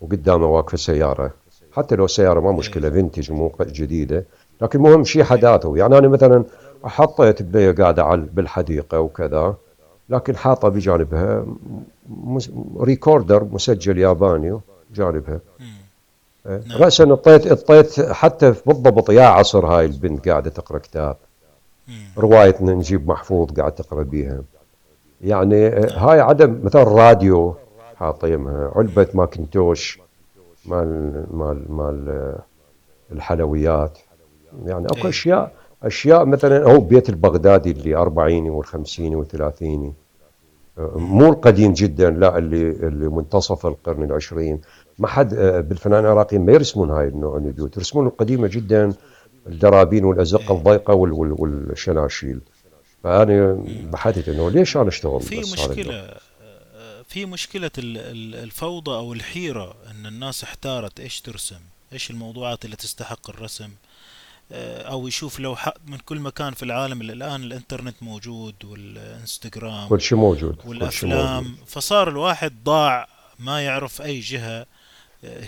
[0.00, 1.32] وقدامه واقفة سيارة
[1.72, 4.24] حتى لو السيارة ما مشكلة vintage مو جديدة.
[4.62, 5.76] لكن مهم شيء حداثة.
[5.76, 6.44] يعني أنا مثلا
[6.84, 9.54] حطيت بنية قاعدة على بالحديقة وكذا
[10.08, 11.46] لكن حاطة بجانبها
[12.80, 14.60] recorder مسجل ياباني
[14.94, 15.40] جانبها.
[16.46, 16.62] إيه،.
[16.76, 21.16] رأسا اطيت اطيت حتى بالضبط يا عصر هاي البنت قاعدة تقرأ كتاب.
[22.18, 24.42] رواية نجيب محفوظ قاعد تقرأ بيها.
[25.20, 27.54] يعني إيه، هاي عدم مثلا راديو
[27.96, 30.00] حاطيمها علبة ماكنتوش
[30.66, 32.34] مال مال مال
[33.12, 33.98] الحلويات.
[34.66, 35.08] يعني أكو إيه.
[35.08, 39.62] أشياء أشياء مثلا هو بيت البغدادي اللي 40 وال50 وال30
[40.96, 44.60] مو القديم جدا لا اللي اللي منتصف القرن العشرين.
[44.98, 45.34] ما حد
[45.68, 47.76] بالفنان العراقي ما يرسمون هاي النوع من البيوت.
[47.76, 48.92] يرسمون القديمة جدا.
[49.46, 52.40] الدرابين والأزقة الضيقة والشناشيل
[53.04, 55.36] فأنا بحثت إنه ليش أنا أشتغل في
[57.26, 61.60] مشكلة في ال- الفوضى أو الحيرة أن الناس احتارت إيش ترسم
[61.92, 63.70] إيش الموضوعات اللي تستحق الرسم
[64.52, 70.18] آه، أو يشوف لوحات من كل مكان في العالم الآن الإنترنت موجود والإنستغرام كل شيء
[70.18, 71.24] موجود كل شيء موجود
[71.66, 74.66] فصار الواحد ضاع ما يعرف أي جهة آه، أيوة.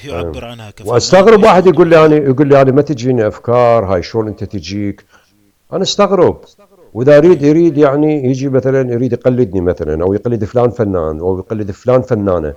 [0.05, 4.03] يعبر عنها كفنان واستغرب واحد يقول لي أنا يقول لي أنا ما تجيني أفكار هاي
[4.03, 5.05] شلون أنت تجيك؟
[5.73, 6.41] أنا استغرب.
[6.95, 11.71] وإذا يريد يريد يعني يجي مثلا يريد يقلدني مثلا أو يقلد فلان فنان أو يقلد
[11.71, 12.55] فلان فنانة.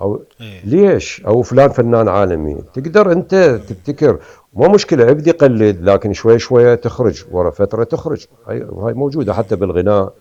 [0.00, 0.60] أو إيه.
[0.64, 2.62] ليش؟ أو فلان فنان عالمي.
[2.74, 4.18] تقدر أنت تبتكر.
[4.54, 8.26] ما مشكلة ابدي قلد لكن شوي شوية تخرج ورا فترة تخرج.
[8.46, 10.12] هاي هاي موجودة حتى بالغناء.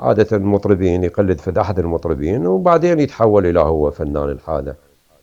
[0.00, 4.74] عادة المطربين يقلد فد أحد المطربين وبعدين يتحول إلى هو فنان الحالة.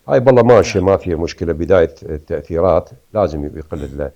[0.08, 1.54] هاي بالله ماشيه ما فيها مشكلة.
[1.54, 4.12] بداية التأثيرات لازم يقلد له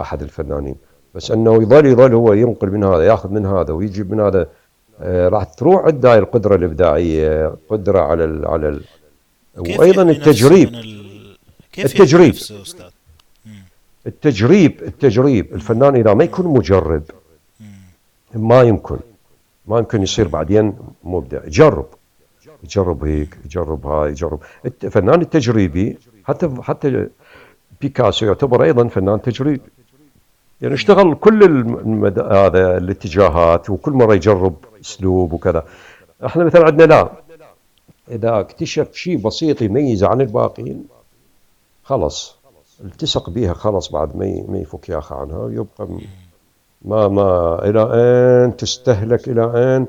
[0.00, 0.74] أحد الفنانين.
[1.14, 4.48] بس أنه يظل يظل هو ينقل من هذا ياخذ من هذا ويجيب من هذا.
[5.00, 8.80] آه، راح تروح عنده هاي القدرة الإبداعية قدرة على ال على ال.
[9.64, 10.68] كيف وأيضا نفسه التجريب.
[11.72, 12.34] كيف يحمي التجريب.
[14.06, 15.54] التجريب التجريب.
[15.54, 17.02] الفنان إذا ما يكون مجرب.
[18.34, 18.98] ما يمكن.
[19.66, 20.74] ما يمكن يصير بعدين
[21.04, 21.44] مبدع.
[21.44, 21.86] يجرب
[22.64, 24.40] يجرب هيك يجرب هاي يجرب.
[24.84, 27.06] الفنان التجريبي حتى حتى
[27.80, 29.60] بيكاسو يعتبر أيضا فنان تجريبي.
[30.60, 30.74] يعني.
[30.74, 32.18] اشتغل كل الم- المد...
[32.18, 35.64] هذا الاتجاهات وكل مرة يجرب أسلوب وكذا.
[36.26, 37.10] إحنا مثلا عندنا لا.
[38.10, 40.84] إذا اكتشف شيء بسيط يميزه عن الباقيين
[41.84, 42.36] خلص
[42.84, 45.88] التصق بيها خلص بعد ما ما يفك ياخى عنها ويبقى
[46.82, 49.86] ما ما إلى أين تستهلك إلى أين؟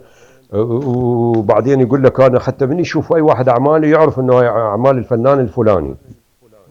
[0.54, 5.40] وبعدين يقول لك أنا حتى من يشوف أي واحد أعمالي يعرف إنه هاي أعمال الفنان
[5.40, 5.96] الفلاني.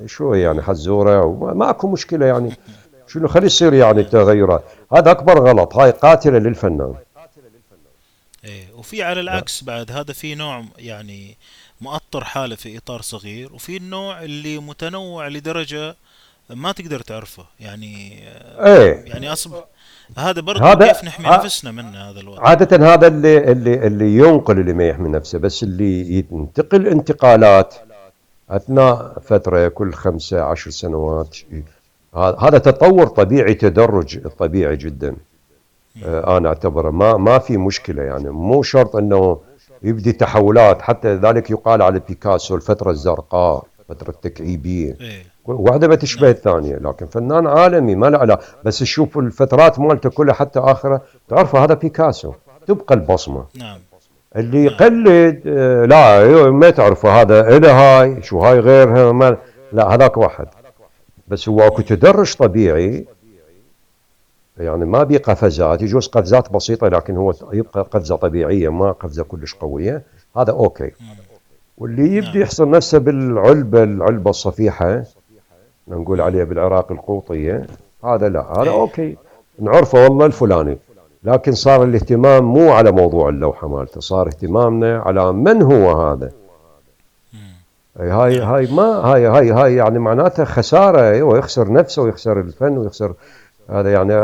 [0.07, 2.57] شو يعني حزورة؟ ماكو مشكلة يعني.
[3.07, 4.65] شنو خلي يصير يعني التغيرات.
[4.93, 5.77] هذا أكبر غلط.
[5.77, 6.95] هاي قاتلة للفنان.
[8.45, 9.93] إيه وفي على العكس بعد.
[9.93, 11.37] هذا في نوع يعني
[11.81, 15.97] مؤطر حالة في إطار صغير وفي النوع اللي متنوع لدرجة
[16.51, 17.45] ما تقدر تعرفه.
[17.61, 18.23] يعني
[18.61, 19.05] إيه.
[19.07, 19.65] يعني أصبح
[20.17, 24.59] هذا برضو هذا كيف نحمي نفسنا من هذا الوضع؟ عادة هذا اللي اللي اللي ينقل
[24.59, 27.75] اللي ما يحمي نفسه بس اللي ينتقل انتقالات.
[28.51, 31.37] أثناء فترة كل خمسة عشر سنوات
[32.15, 35.17] هذا تطور طبيعي تدرج طبيعي جدا.
[36.05, 38.31] آه، أنا أعتبره ما ما في مشكلة يعني.
[38.31, 39.39] مو شرط إنه
[39.83, 40.83] يبدي تحولات.
[40.83, 45.23] حتى ذلك يقال على بيكاسو الفترة الزرقاء فترة التكعيبية إيه.
[45.49, 46.31] واحدة ما تشبه نعم.
[46.31, 51.03] الثانية لكن فنان عالمي ما له بس تشوف الفترات مالته كلها حتى آخرة.
[51.29, 52.33] تعرف هذا بيكاسو؟
[52.67, 53.45] تبقى البصمة.
[53.55, 53.79] نعم.
[54.37, 57.57] اللي نعم يقلد آه، لا ما تعرفه هذا.
[57.57, 59.37] إله هاي شو هاي غيرها ما
[59.73, 60.47] لا هذاك واحد.
[61.29, 63.07] بس هو أكو تدرج طبيعي.
[64.59, 69.55] يعني ما بي قفزات يجوز قفزات بسيطة لكن هو يبقى قفزة طبيعية ما قفزة كلش
[69.55, 70.03] قوية.
[70.37, 70.85] هذا okay.
[70.85, 71.29] مم.
[71.79, 72.43] واللي يبدي نعم.
[72.43, 75.05] يحصر نفسه بالعلبة العلبة الصفيحة
[75.91, 77.67] نقول عليها بالعراق القوطية
[78.05, 78.81] هذا لا هذا إيه.
[78.81, 79.17] okay.
[79.59, 80.79] نعرفه والله الفلاني.
[81.25, 86.31] لكن صار الاهتمام مو على موضوع اللوحة مالته صار اهتمامنا على من هو هذا.
[87.99, 92.79] هاي نعم هاي ما هاي هاي هاي يعني معناتها خسارة أيوه يخسر نفسه ويخسر الفن
[92.79, 93.13] ويخسر
[93.71, 94.15] هذا يعني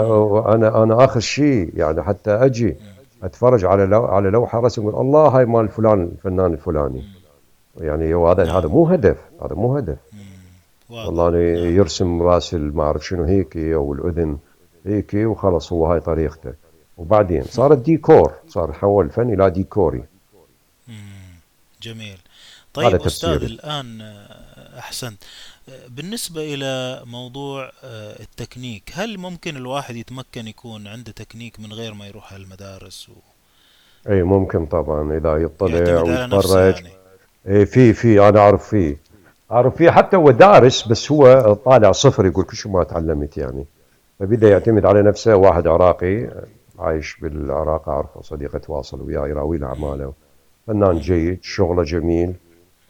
[0.55, 2.77] أنا أنا آخر شيء يعني حتى أجي
[3.23, 7.05] أتفرج على لو على لوحة رسم أقول الله هاي مال فلان الفنان الفلاني.
[7.81, 9.97] يعني هو هذا هذا مو هدف هذا مو هدف.
[10.95, 11.77] والله أنا نعم.
[11.77, 14.39] يرسم رأس ما اعرف شنو هيك أو الأذن
[14.87, 16.55] هيك وخلص هو هاي طريقته.
[16.97, 20.05] وبعدين صار الديكور صار حول الفن إلى ديكوري.
[21.83, 22.19] جميل.
[22.79, 25.25] هذا طيب أستاذ تفسيري الآن آه، أحسنت.
[25.89, 32.07] بالنسبة إلى موضوع آه، التكنيك هل ممكن الواحد يتمكن يكون عنده تكنيك من غير ما
[32.07, 33.11] يروح على المدارس
[34.09, 36.75] اي ممكن طبعا إذا يطلع ويتفرج.
[36.75, 36.91] يعني.
[37.49, 38.97] اي في في أنا أعرف فيه
[39.53, 43.67] اعرف فيه حتى هو دارس بس هو طالع صفر يقول كل شيء ما تعلمت يعني.
[44.21, 46.29] فبدأ يعتمد على نفسه واحد عراقي
[46.79, 50.13] عايش بالعراق أعرفه صديق اتواصل وياه يراوي له أعماله.
[50.67, 52.35] فنان جيد شغله جميل.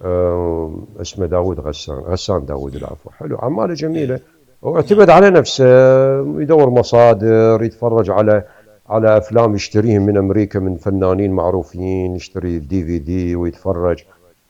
[0.05, 3.11] آه، اسمه داود غسان غسان داود العفو.
[3.11, 4.20] حلو أعماله جميلة.
[4.62, 5.64] واعتمد على نفسه
[6.40, 8.44] يدور مصادر يتفرج على
[8.88, 14.05] على أفلام يشتريهم من أمريكا من فنانين معروفين يشتري دي في دي ويتفرج.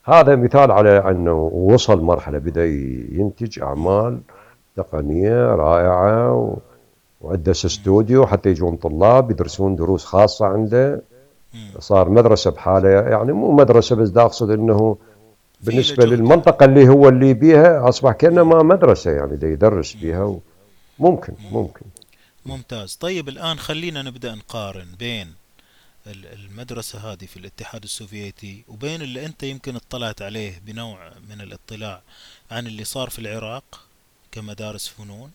[0.04, 2.66] هذا مثال على أنه وصل مرحلة بدأ
[3.12, 4.20] ينتج أعمال
[4.76, 6.56] تقنية رائعة و...
[7.20, 11.02] وأدس استوديو حتى يجون طلاب يدرسون دروس خاصة عنده.
[11.78, 14.10] صار مدرسة بحالة يعني مو مدرسة بس
[15.60, 19.94] بالنسبة جهد يعني للمنطقة اللي هو اللي بيها أصبح كأنه ما مدرسة يعني دا يدرس.
[19.94, 20.36] بيها
[20.98, 21.58] ممكن مم.
[21.58, 21.86] ممكن
[22.46, 25.26] ممتاز طيب الآن خلينا نبدأ نقارن بين
[26.06, 30.98] المدرسة هذه في الاتحاد السوفيتي وبين اللي أنت يمكن اطلعت عليه بنوع
[31.30, 32.00] من الاطلاع
[32.50, 33.80] عن اللي صار في العراق
[34.32, 35.30] كمدارس فنون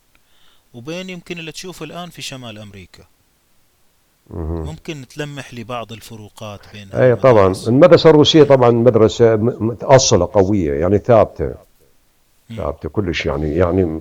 [0.74, 3.04] وبين يمكن اللي تشوفه الآن في شمال أمريكا.
[4.32, 10.30] ممكن تلمح لي بعض الفروقات بين اي طبعا هالمدارس المدرسة الروسية طبعا مدرسة م- متأصلة
[10.34, 11.54] قوية يعني ثابتة
[12.50, 12.58] مم.
[12.58, 14.00] ثابتة كلش يعني يعني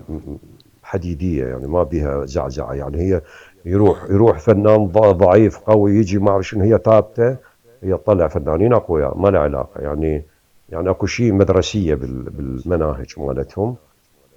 [0.83, 3.23] حديدية يعني ما بيها زعزعة يعني هي
[3.65, 7.37] يروح يروح فنان ضعيف قوي يجي ما شنو هي ثابتة
[7.83, 9.81] هي تطلع فنانين اقوياء ما له علاقة.
[9.81, 10.25] يعني
[10.69, 13.77] يعني أكو شيء مدرسية بال- بالمناهج مالتهم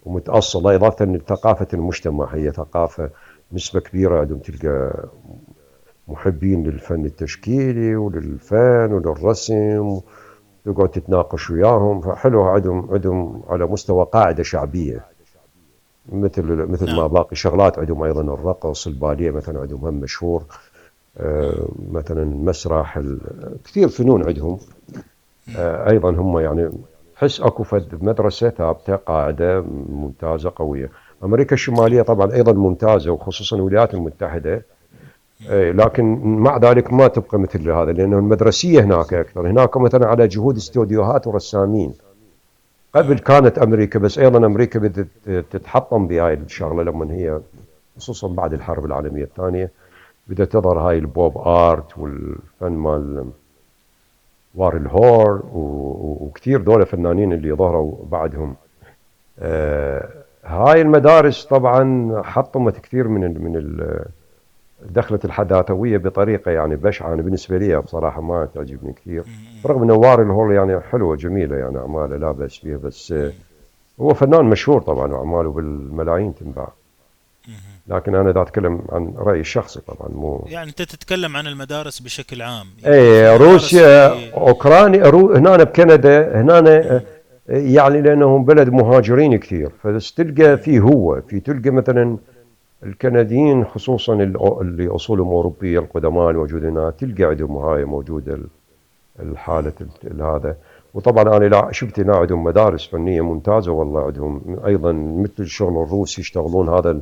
[0.05, 0.75] ومتأصلة.
[0.75, 3.09] إضافة لثقافة المجتمع هي ثقافة
[3.53, 4.93] نسبة كبيرة عندهم تلقى
[6.07, 9.99] محبين للفن التشكيلي وللفن وللرسم
[10.65, 12.01] تقعد تتناقش وياهم.
[12.01, 15.05] فحلو عندهم عندهم على مستوى قاعدة شعبية.
[16.09, 17.07] مثل مثل ما نعم.
[17.07, 20.43] باقي شغلات عندهم أيضا الرقص الباليه مثلا عندهم هم مشهور
[21.17, 23.19] آه، مثلا المسرح ال-
[23.65, 24.57] كثير فنون عندهم.
[25.57, 26.69] آه، أيضا هم يعني
[27.15, 30.89] تحس أكو فد مدرسة ثابتة قاعدة ممتازة قوية.
[31.23, 34.61] أمريكا الشمالية طبعا أيضا ممتازة وخصوصا الولايات المتحدة.
[35.49, 39.47] إيه، لكن مع ذلك ما تبقى مثل هذا لأنه المدرسية هناك أكثر.
[39.49, 41.93] هناك مثلا على جهود استوديوهات ورسامين.
[42.95, 45.07] قبل كانت أمريكا بس أيضا أمريكا بدأت
[45.51, 47.39] تتحطم بهاي الشغلة لما هي
[47.97, 49.71] خصوصا بعد الحرب العالمية الثانية
[50.27, 53.25] بدأت تظهر هاي البوب آرت والفن مال
[54.55, 58.55] وارل هور و- و- وكثير دول فنانين اللي ظهروا بعدهم.
[59.39, 60.09] آه،
[60.45, 64.05] هاي المدارس طبعا حطمت كثير من ال من ال
[64.89, 67.13] دخلت الحداثوية بطريقة يعني بشعة.
[67.13, 69.23] أنا بالنسبة لي بصراحة ما تعجبني كثير.
[69.27, 69.61] مم.
[69.63, 73.13] برغم ان وارل هول يعني حلوة جميلة يعني أعماله لا بأس فيها بس
[74.01, 76.67] هو فنان مشهور طبعا وأعماله بالملايين تنباع.
[77.87, 82.41] لكن أنا دا أتكلم عن رأيي الشخصي طبعا مو يعني أنت تتكلم عن المدارس بشكل
[82.41, 82.67] عام.
[82.83, 87.01] يعني مدارس روسيا في أوكرانيا رو هنا بكندا هنا آه،
[87.49, 89.71] يعني لأنهم بلد مهاجرين كثير.
[89.83, 92.17] فبس تلقى في هو في تلقى مثلا
[92.83, 98.47] الكنديين خصوصا اللي أصولهم أوروبية القدماء الموجودين تلقى عندهم هاي موجوده ال-
[99.19, 99.73] الحالة
[100.03, 100.55] ال- هذا.
[100.93, 106.69] وطبعا أنا شفت هنا عندهم مدارس فنية ممتازة والله عندهم أيضا مثل الشغل الروسي يشتغلون
[106.69, 107.01] هذا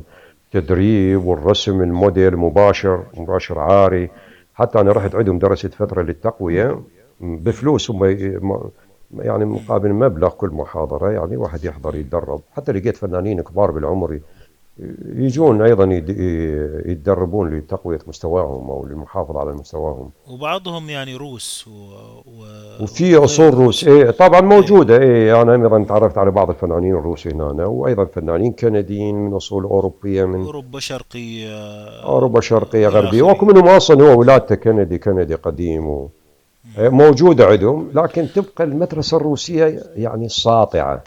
[0.54, 4.10] التدريب والرسم الموديل مباشر مباشر عاري.
[4.54, 6.80] حتى أنا رحت عندهم درست فترة للتقوية
[7.20, 8.04] بفلوس هم
[9.18, 12.40] يعني مقابل مبلغ كل محاضرة يعني واحد يحضر يتدرب.
[12.56, 14.20] حتى لقيت فنانين كبار بالعمر
[15.16, 15.84] يجون أيضا
[16.86, 20.10] يتدربون لتقوية مستواهم أو للمحافظة على مستواهم.
[20.30, 21.70] وبعضهم يعني روس و...
[21.70, 22.44] و...
[22.82, 23.84] وفي أصول روس.
[23.84, 24.46] إيه طبعا إيه.
[24.46, 24.98] موجودة.
[24.98, 30.24] إيه أنا أيضا تعرفت على بعض الفنانين الروس هنا وأيضا فنانين كنديين من أصول أوروبية
[30.24, 31.48] من أوروبا شرقية.
[32.02, 36.08] أوروبا شرقية غربية واكو منهم أصلا هو ولادته كندي كندي قديم و...
[36.78, 37.90] إيه موجودة عندهم.
[37.94, 41.04] لكن تبقى المدرسة الروسية يعني ساطعة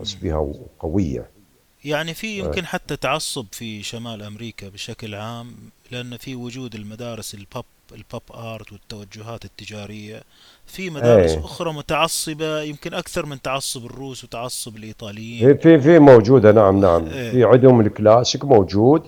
[0.00, 1.39] بس بها قوية.
[1.84, 5.54] يعني في يمكن حتى تعصب في شمال أمريكا بشكل عام
[5.90, 10.22] لأن في وجود المدارس ال pop ال pop art والتوجهات التجارية.
[10.66, 11.44] في مدارس إيه.
[11.44, 17.08] أخرى متعصبة يمكن أكثر من تعصب الروس وتعصب في الإيطاليين في في موجودة نعم نعم.
[17.08, 19.02] في إيه عندهم الكلاسيك موجود.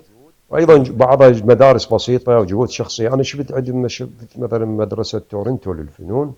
[0.50, 6.34] وأيضا بعضها مدارس بسيطة وجهود شخصيه أنا شفت عندهم شفت مثلا مدرسة تورنتو للفنون.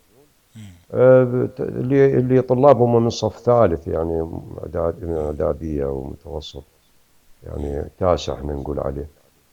[0.94, 4.28] اللي اللي طلابهم من صف ثالث يعني
[5.06, 6.62] أعدادية ومتوسط.
[7.46, 9.08] يعني تاسع إحنا نقول عليه.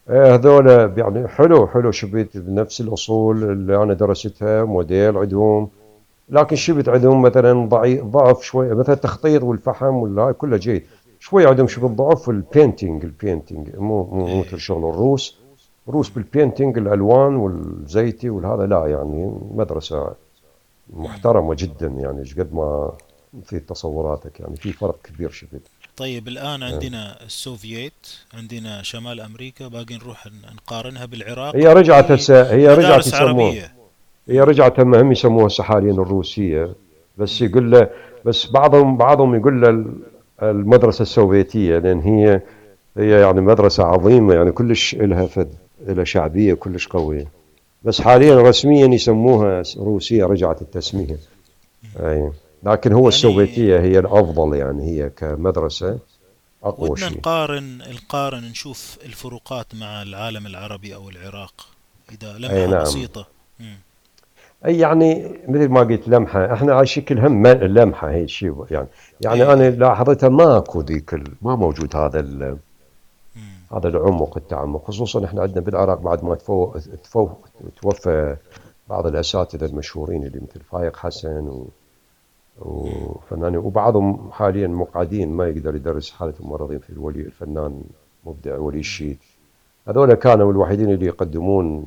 [0.09, 1.91] آه، هذول يعني حلو حلو.
[1.91, 5.67] شفت بنفس الأصول اللي أنا درستها موديل عندهم
[6.29, 7.69] لكن شفت عندهم مثلا
[8.03, 8.75] ضعف شوي.
[8.75, 10.83] مثلا التخطيط والفحم ولا كله جيد.
[11.19, 15.41] شوي عندهم شبه ضعف ال painting ال painting مو مو مثل إيه شغل الروس.
[15.87, 20.09] الروس بال painting الألوان والزيتي والهذا لا يعني مدرسة.
[20.95, 22.91] محترمة جدا يعني إيش قد ما
[23.45, 25.61] في تصوراتك يعني في فرق كبير شفت
[25.97, 26.73] طيب الآن آه.
[26.73, 33.71] عندنا السوفييت عندنا شمال أمريكا باقي نروح نقارنها بالعراق هي رجعت هسه هي رجعت يسموها
[34.27, 36.73] هي رجعت هم يسموها هسه حاليا الروسية
[37.17, 37.41] بس.
[37.41, 37.89] يقول له
[38.25, 39.93] بس بعضهم بعضهم يقول له ال-
[40.41, 42.41] المدرسة السوفيتية لأن هي
[42.97, 45.53] هي يعني مدرسة عظيمة يعني كلش لها فد
[45.87, 47.27] لها شعبية كلش قوية
[47.83, 51.17] بس حاليا رسميا يسموها روسية رجعت التسمية.
[51.99, 52.31] أي.
[52.63, 55.99] لكن هو يعني السوفيتية هي الأفضل يعني هي كمدرسة
[56.63, 57.17] أقوى ودنا شيء.
[57.17, 61.67] نقارن نقارن نشوف الفروقات مع العالم العربي أو العراق
[62.11, 62.81] إذا لمحة نعم.
[62.81, 63.27] بسيطة.
[63.59, 63.77] مم.
[64.65, 68.87] أي يعني مثل ما قلت لمحة إحنا على شكل هم لمحة هي شيء يعني.
[69.21, 72.57] يعني أنا لاحظتها ماكو ذيك ما موجود هذا.
[73.73, 77.29] هذا العمق التعمق خصوصا إحنا عندنا بالعراق بعد ما تفو تفو
[77.81, 78.35] توفى
[78.89, 81.65] بعض الأساتذة المشهورين اللي مثل فايق حسن و
[82.59, 87.81] وفنانين وبعضهم حاليا مقعدين ما يقدر يدرس حالة الممرضين في الولي الفنان
[88.25, 89.17] مبدع ولي الشيد
[89.87, 91.85] هذول كانوا الوحيدين اللي يقدمون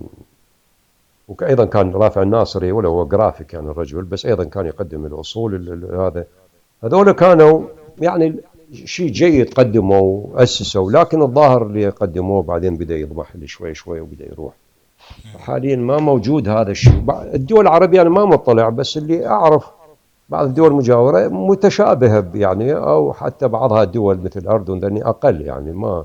[1.28, 6.26] وأيضا كان رافع الناصري ولا هو جرافيك يعني الرجل بس أيضا كان يقدم الأصول هذا.
[6.84, 7.62] هذول كانوا
[7.98, 8.36] يعني
[8.84, 14.26] شيء جيد قدموا وأسسوا لكن الظاهر اللي قدموه بعدين بدأ يضمح لي شوي شوي وبدأ
[14.26, 14.52] يروح.
[15.38, 17.04] حاليا ما موجود هذا الشيء.
[17.34, 19.70] الدول العربية أنا ما مطلع بس اللي أعرف
[20.28, 26.04] بعض الدول المجاورة متشابهة يعني أو حتى بعضها الدول مثل الأردن لأني أقل يعني ما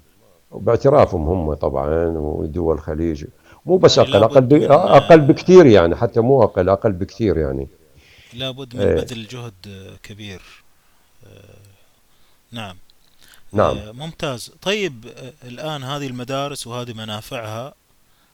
[0.51, 3.25] باعترافهم هم طبعا ودول الخليج.
[3.65, 4.53] مو بس يعني ب...
[4.53, 7.67] من أقل بكثير يعني حتى مو أقل أقل بكثير يعني.
[8.33, 8.95] لابد من إيه.
[8.95, 9.53] بذل جهد
[10.03, 10.41] كبير.
[12.51, 12.75] نعم.
[13.53, 13.77] نعم.
[13.77, 14.51] آه، ممتاز.
[14.61, 17.73] طيب آه، الآن هذه المدارس وهذه منافعها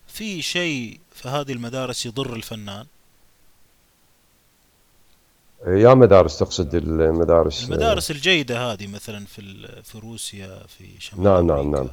[0.07, 2.85] في شيء في هذه المدارس يضر الفنان؟
[5.67, 11.71] يا مدارس تقصد المدارس؟ المدارس الجيدة هذه مثلا في في روسيا في شمال نعم نعم
[11.71, 11.87] نعم.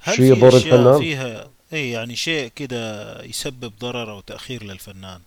[0.00, 5.20] هل شيء في يضر الفنان؟ فيها؟ أي يعني شيء كده يسبب ضرر أو تأخير للفنان؟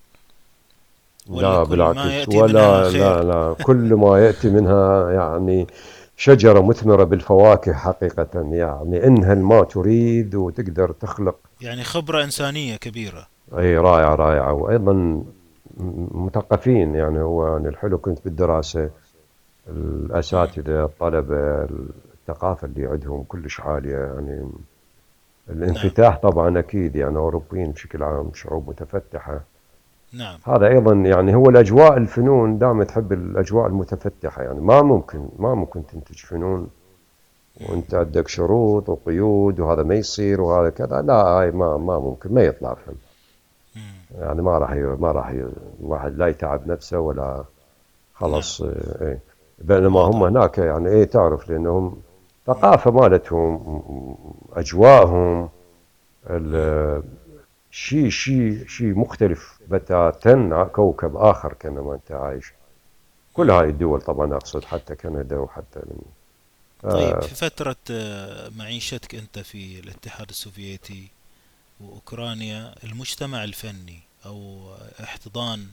[1.27, 2.27] ولا لا بالعكس.
[2.27, 3.55] ولا لا لا.
[3.63, 5.67] كل ما يأتي منها يعني
[6.23, 11.35] شجرة مثمرة بالفواكه حقيقة يعني إنها ما تريد وتقدر تخلق.
[11.61, 13.27] يعني خبرة إنسانية كبيرة.
[13.57, 15.23] أي رائعة رائعة وأيضا م-
[16.25, 18.89] مثقفين يعني هو يعني الحلو كنت بالدراسة مم.
[20.05, 21.67] الأساتذة الطلبة
[22.19, 24.49] الثقافة اللي عندهم كلش عالية يعني نعم.
[25.49, 29.41] الانفتاح طبعا أكيد يعني أوروبيين بشكل عام شعوب متفتحة.
[30.13, 35.55] نعم هذا أيضا يعني هو الأجواء الفنون دائما تحب الأجواء المتفتحة يعني ما ممكن ما
[35.55, 36.67] ممكن تنتج فنون مم.
[37.69, 42.41] وأنت عندك شروط وقيود وهذا ما يصير وهذا كذا لا هاي ما ما ممكن ما
[42.41, 42.93] يطلع فن.
[44.19, 45.33] يعني ما راح ما راح
[45.81, 47.43] الواحد لا يتعب نفسه ولا نعم
[48.13, 49.19] خلص آه، إيه
[49.59, 51.95] بينما هم هناك يعني إيه تعرف لأنهم
[52.47, 53.81] ثقافة مالتهم.
[56.29, 57.03] ال-
[57.73, 59.59] شيء شيء شيء مختلف.
[59.67, 62.53] بتاتا كوكب آخر كأنما أنت عايش.
[63.33, 63.51] كل.
[63.51, 66.01] هاي الدول طبعا أقصد حتى كندا وحتى من
[66.83, 67.19] طيب آه.
[67.19, 71.07] في فترة آه، معيشتك أنت في الاتحاد السوفيتي
[71.81, 74.71] وأوكرانيا المجتمع الفني أو
[75.03, 75.67] احتضان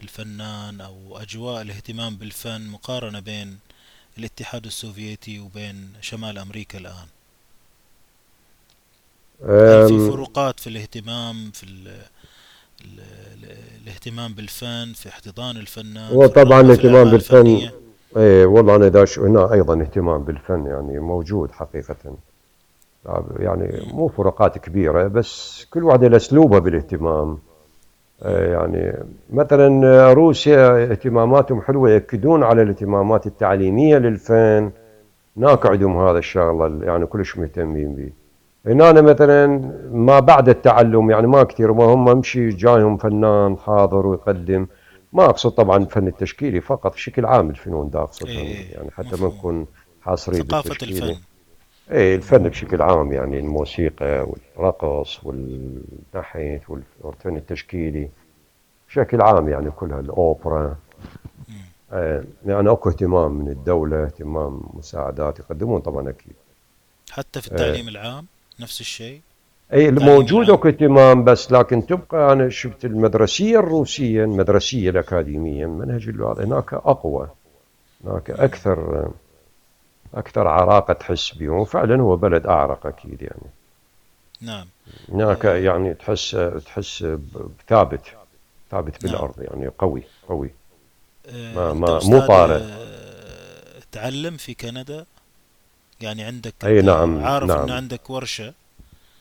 [0.00, 3.58] الفنان أو أجواء الاهتمام بالفن مقارنة بين
[4.18, 7.06] الاتحاد السوفيتي وبين شمال أمريكا الآن؟
[9.48, 11.88] هل في فروقات في الاهتمام في ال
[12.84, 13.00] ال
[13.34, 17.70] ال الاهتمام بالفن في احتضان الفنان هو في طبعا الرغبة في الاهتمام بالفن
[18.16, 21.96] إيه والله أنا داش هنا أيضا اهتمام بالفن يعني موجود حقيقة
[23.38, 23.96] يعني مم.
[23.96, 27.38] مو فروقات كبيرة بس كل واحدة له أسلوبها بالاهتمام.
[28.22, 28.94] آه، يعني
[29.30, 34.70] مثلا روسيا اهتماماتهم حلوة يأكدون على الاهتمامات التعليمية للفن.
[35.66, 38.10] عندهم هذا الشغلة اللي يعني كلش مهتمين به
[38.66, 39.46] هنا مثلا
[39.92, 44.66] ما بعد التعلم يعني ما كثير ما هم امشي جايهم فنان حاضر ويقدم.
[45.12, 49.22] ما أقصد طبعا الفن التشكيلي فقط بشكل عام الفنون دا إيه أقصدهم إيه يعني حتى
[49.22, 49.66] ما نكون
[50.02, 51.16] حاصرين ثقافة الفن.
[51.90, 56.60] إيه الفن بشكل عام يعني الموسيقى والرقص والنحت
[57.04, 58.08] والفن التشكيلي
[58.88, 60.76] بشكل عام يعني كلها الأوبرا.
[61.48, 61.54] مم.
[61.92, 66.34] آه، يعني أكو اهتمام من الدولة اهتمام مساعدات يقدمون طبعا أكيد.
[67.10, 68.26] حتى في آه، التعليم العام؟
[68.60, 69.20] نفس الشيء؟
[69.72, 73.58] اي الموجود العام اكو اهتمام بس لكن تبقى أنا شفت المدرسية
[74.90, 76.52] الأكاديمية المنهج اللي هذا مم.
[76.52, 77.28] هناك أقوى
[78.04, 78.36] هناك مم.
[78.38, 79.10] أكثر
[80.14, 81.58] أكثر عراقة تحس بهم.
[81.58, 83.50] وفعلا هو بلد أعرق أكيد يعني.
[84.40, 84.66] نعم.
[85.08, 85.56] هناك آه.
[85.56, 86.36] يعني تحس
[86.66, 87.06] تحس
[87.68, 88.00] ثابت
[88.70, 89.12] ثابت نعم.
[89.12, 90.50] بالأرض يعني قوي قوي.
[91.28, 92.62] آه ما ما مو طارئ.
[92.62, 95.06] آه تعلم في كندا؟
[96.02, 97.70] يعني عندك أي أنت نعم عارف نعم.
[97.70, 98.52] عندك ورشة.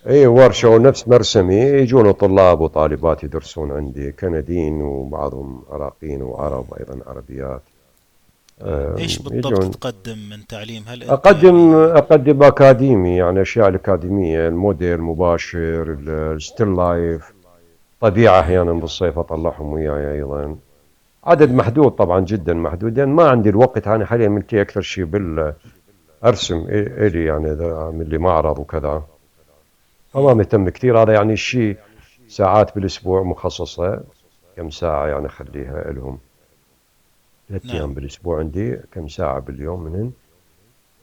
[0.07, 1.55] أي ورشة أو ونفس مرسمي.
[1.55, 6.21] يجون طلاب وطالبات يدرسون عندي كنديين وبعضهم عراقيين.
[6.21, 7.61] وعرب أيضا عربيات.
[8.97, 14.47] إيش أم، بالضبط يجون تقدم من تعليم؟ هل أقدم يعني أقدم أكاديمي يعني أشياء الأكاديمية
[14.47, 17.33] الموديل مباشر ال still life.
[18.01, 18.39] طبيعة مم.
[18.39, 20.55] أحيانا بالصيف أطلعهم وياي أيضا.
[21.23, 23.87] عدد محدود طبعا جدا محدود لأن ما عندي الوقت.
[23.87, 25.53] أنا حاليا ملتي أكثر شيء بال
[26.25, 29.03] أرسم إي- إلي يعني إذا أعمل لي معرض وكذا
[30.13, 30.33] فما.
[30.33, 31.77] مهتم كثير هذا يعني شيء
[32.27, 34.01] ساعات بالأسبوع مخصصة
[34.57, 36.19] كم ساعة يعني أخليها لهم؟
[37.49, 37.75] ثلاث نعم.
[37.75, 40.11] أيام بالأسبوع عندي كم ساعة باليوم منهن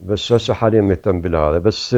[0.03, 1.59] بس هسه حاليا مهتم بالهذا.
[1.59, 1.97] بس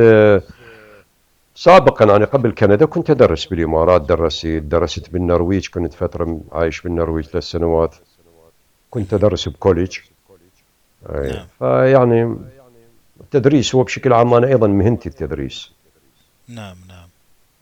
[1.55, 7.45] سابقا أنا قبل كندا كنت أدرس بالإمارات درست درست بالنرويج كنت فترة عايش بالنرويج ثلاث
[7.45, 7.95] سنوات.
[8.91, 9.99] كنت أدرس بكوليج.
[11.15, 11.31] أي.
[11.33, 11.47] نعم.
[11.59, 12.37] فيعني
[13.21, 15.71] التدريس هو بشكل عام أنا أيضا مهنتي التدريس
[16.49, 17.09] نعم نعم.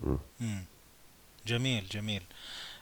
[0.00, 0.16] م.
[0.40, 0.64] مم.
[1.46, 2.22] جميل جميل.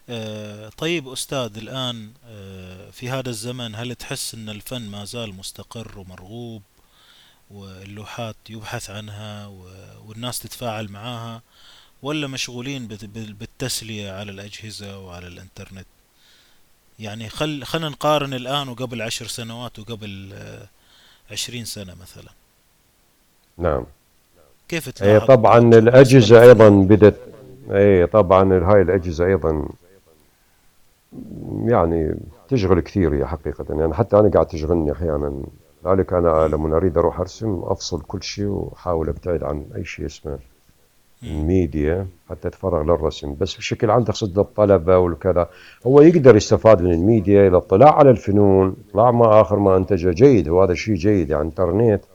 [0.09, 5.99] آه، طيب أستاذ الآن آه، في هذا الزمن هل تحس أن الفن ما زال مستقر
[5.99, 6.63] ومرغوب؟
[7.51, 9.47] واللوحات يبحث عنها
[10.07, 11.43] والناس تتفاعل معاها؟
[12.03, 15.87] ولا مشغولين بالتسلية على الأجهزة وعلى الإنترنت؟
[16.99, 20.69] يعني خل خلينا نقارن الآن وقبل عشر سنوات وقبل آه،
[21.31, 22.31] عشرين سنة مثلا.
[23.59, 23.85] نعم
[24.69, 27.17] كيف اي تلاحظ طبعا بالنسبة الأجهزة أيضا للفنانين بدت
[27.71, 29.69] اي طبعا هاي الأجهزة أيضا
[31.65, 32.15] يعني
[32.49, 35.43] تشغل كثير هي حقيقة يعني حتى أنا قاعد تشغلني أحيانا
[35.85, 36.55] لذلك مم.
[36.55, 40.39] لما أريد أروح أرسم أفصل كل شيء وأحاول أبتعد عن أي شيء اسمه.
[41.23, 45.49] الميديا حتى أتفرغ للرسم بس بشكل عام تقصد للطلبة والكذا
[45.87, 50.75] هو يقدر يستفاد من الميديا الاطلاع على الفنون اطلاع ما آخر ما أنتجه جيد وهذا
[50.75, 52.14] شيء جيد يعني الإنترنت مم.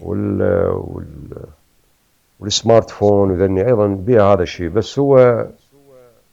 [0.00, 1.04] وال, وال
[2.40, 4.68] وال smart phone وذني أيضا بها هذا الشيء.
[4.68, 5.46] بس هو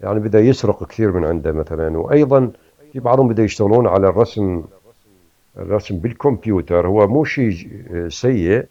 [0.01, 1.97] يعني بدأ يسرق كثير من عنده مثلا.
[1.97, 2.51] وأيضا
[2.93, 4.63] في بعضهم بدأ يشتغلون على الرسم
[5.57, 6.87] الرسم بالكمبيوتر.
[6.87, 7.67] هو مو شيء
[8.07, 8.65] سيء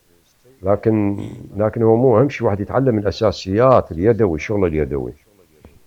[0.62, 1.18] لكن.
[1.56, 2.46] لكن هو مو أهم شيء.
[2.46, 5.12] واحد يتعلم الأساسيات اليدوي الشغل اليدوي.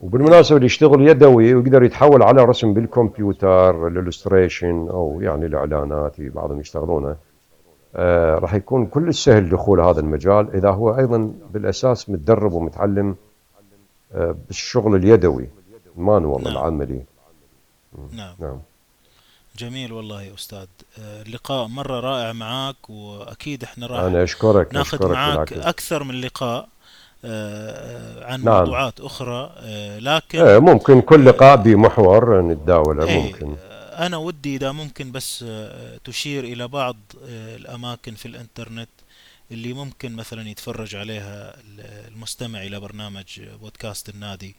[0.01, 6.59] وبالمناسبة اللي يشتغل يدوي ويقدر يتحول على رسم بالكمبيوتر الإلستريشن أو يعني الإعلانات في بعضهم
[6.59, 7.15] يشتغلونه.
[8.39, 13.15] راح يكون كل سهل دخول هذا المجال إذا هو أيضا بالأساس متدرب ومتعلم
[14.13, 15.49] آه بالشغل اليدوي.
[15.97, 16.53] المانوال نعم.
[16.53, 17.01] العملي
[18.11, 18.33] نعم.
[18.39, 18.59] نعم.
[19.57, 20.65] جميل والله يا أستاذ.
[20.99, 25.67] آه، اللقاء مرة رائع معك وأكيد إحنا راح أنا أشكرك ناخذ أشكرك معك بالعكس.
[25.67, 26.67] أكثر من لقاء
[27.25, 28.59] آه، آه، عن نعم.
[28.59, 29.51] موضوعات أخرى.
[29.57, 33.55] آه، لكن آه ممكن كل لقاء آه، بمحور نتداوله إيه ممكن.
[33.97, 38.89] آه، أنا ودي إذا ممكن بس آه، تشير إلى بعض آه، الأماكن في الإنترنت
[39.51, 41.55] اللي ممكن مثلا يتفرج عليها
[42.07, 44.55] المستمع إلى برنامج بودكاست النادي.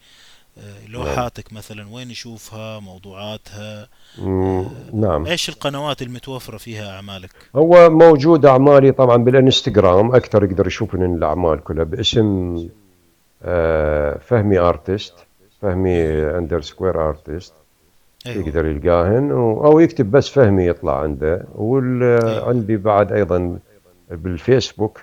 [0.57, 3.87] آه، لوحاتك مثلا وين يشوفها موضوعاتها؟
[4.19, 5.25] آه، نعم.
[5.25, 11.63] إيش القنوات المتوفرة فيها أعمالك؟ هو موجود أعمالي طبعا بالإنستغرام أكثر يقدر يشوف من الأعمال
[11.63, 12.57] كلها باسم
[13.43, 15.13] آه، فهمي artist
[15.61, 16.03] فهمي.
[16.37, 17.53] underscore artist
[18.27, 18.47] أيوه.
[18.47, 21.45] يقدر يلقاهن أو يكتب بس فهمي يطلع عنده.
[21.55, 23.59] وعندي بعد أيضا
[24.11, 25.01] بالفيسبوك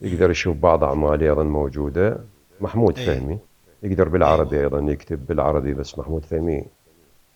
[0.00, 2.18] يقدر يشوف بعض أعمالي أيضا موجودة.
[2.60, 3.14] محمود أيوه.
[3.14, 3.38] فهمي
[3.82, 4.64] يقدر بالعربي أيوه.
[4.64, 6.64] أيضا يكتب بالعربي بس محمود فهمي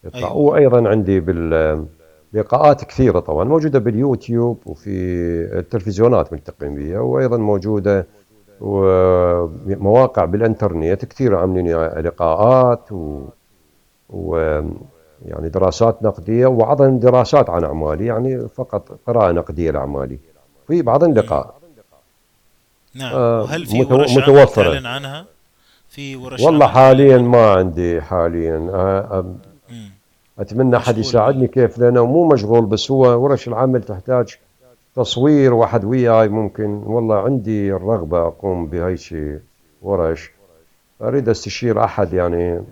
[0.05, 0.29] يطلع.
[0.29, 0.37] أيوه.
[0.37, 1.87] وأيضا عندي بال
[2.33, 4.91] لقاءات كثيرة طبعا موجودة باليوتيوب وفي
[5.59, 8.07] التلفزيونات ملتقين بها وأيضا موجودة
[8.61, 13.25] ومواقع بالإنترنت كثير عاملين لقاءات و...
[14.13, 14.61] و
[15.27, 20.19] يعني دراسات نقدية وبعضهم دراسات عن أعمالي يعني فقط قراءة نقدية لأعمالي.
[20.69, 21.17] في بعضهم مم.
[21.17, 21.55] لقاء.
[22.95, 23.15] نعم.
[23.15, 24.73] آه، وهل في ورش متوفرة.
[24.73, 25.27] تعلن عنها؟
[25.89, 28.71] في ورش والله حاليا ما عندي حاليا.
[28.75, 29.35] آه، آه،.
[30.39, 34.37] أتمنى أحد يساعدني كيف لأنه مو مشغول بس هو ورش العمل تحتاج
[34.97, 36.83] تصوير واحد وياي ممكن.
[36.87, 39.39] والله عندي الرغبة أقوم بهاي شي
[39.83, 40.31] ورش.
[41.03, 42.63] أريد أستشير أحد يعني.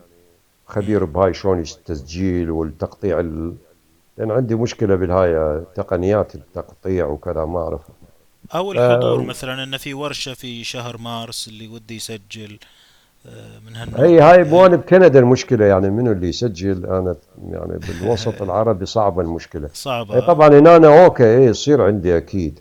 [0.70, 3.54] خبير بهاي شلون التسجيل والتقطيع ال...
[4.18, 7.80] لأن عندي مشكلة بالهاي تقنيات التقطيع وكذا ما أعرف.
[8.54, 12.58] أو الحضور آه، مثلا انه في ورشة في شهر مارس اللي ودي يسجل
[13.26, 14.00] آه، من هالنوع.
[14.00, 17.16] هي هاي هل بوانب كندا المشكلة يعني منو اللي يسجل؟ أنا
[17.50, 19.64] يعني بالوسط العربي صعبة المشكلة.
[19.64, 22.60] أي صعبة طبعا هنا أنا okay إيه يصير عندي أكيد.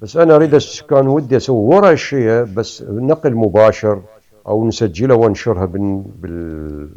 [0.00, 4.02] بس أنا أريد أس- كان ودي أسوي ورش هي بس نقل مباشر
[4.48, 6.88] أو نسجلها وننشرها بال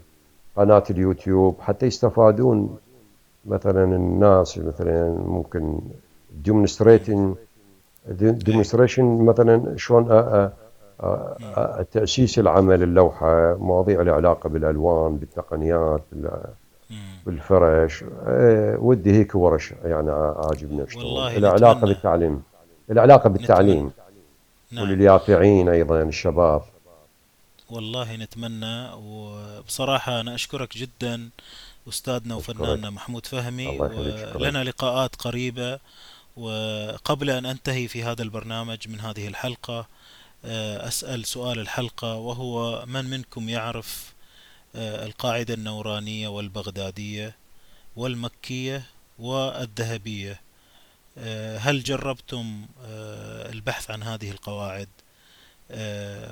[0.57, 2.77] بالقناة اليوتيوب حتى يستفادون
[3.45, 5.79] مثلا الناس مثلا ممكن
[6.47, 10.49] اي demonstration مثلا شلون أ-
[11.03, 11.53] مم.
[11.55, 16.01] أ- تأسيس العمل اللوحة مواضيع لها علاقة بالألوان بالتقنيات.
[17.25, 18.05] بالفرش
[18.79, 21.03] ودي هيك ورش يعني عاجبني أشتغل.
[21.05, 21.93] والله لها علاقة نتمنى.
[21.93, 22.41] بالتعليم.
[22.89, 23.37] لها علاقة نتمنى.
[23.37, 23.91] بالتعليم
[24.71, 24.83] نعم.
[24.83, 26.61] ولليافعين أيضا الشباب.
[27.69, 31.29] والله نتمنى وبصراحة أنا أشكرك جدا
[31.89, 33.67] أستاذنا وفناننا محمود فهمي
[34.35, 35.79] ولنا لقاءات قريبة
[36.37, 39.87] وقبل أن أنتهي في هذا البرنامج من هذه الحلقة
[40.45, 44.13] آه، أسأل سؤال الحلقة وهو من منكم يعرف
[44.75, 47.35] آه، القاعدة النورانية والبغدادية
[47.95, 48.83] والمكية
[49.19, 50.41] والذهبية؟
[51.17, 52.65] آه، هل جربتم
[53.51, 54.89] البحث عن هذه القواعد؟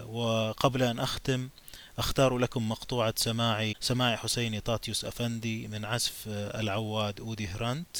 [0.07, 1.49] وقبل أن أختم
[1.97, 7.97] أختار لكم مقطوعة سماعي سماع حسيني طاتيوس أفندي من عزف العواد أودي هرانت.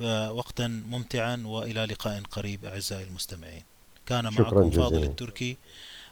[0.00, 3.62] وقتا ممتعا وإلى لقاء قريب أعزائي المستمعين.
[4.06, 4.82] كان معكم جزيلا.
[4.82, 5.56] فاضل التركي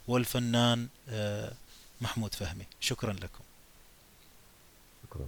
[0.08, 0.88] والفنان
[2.00, 2.66] محمود فهمي.
[2.80, 3.44] شكرا لكم.
[5.04, 5.26] شكرا.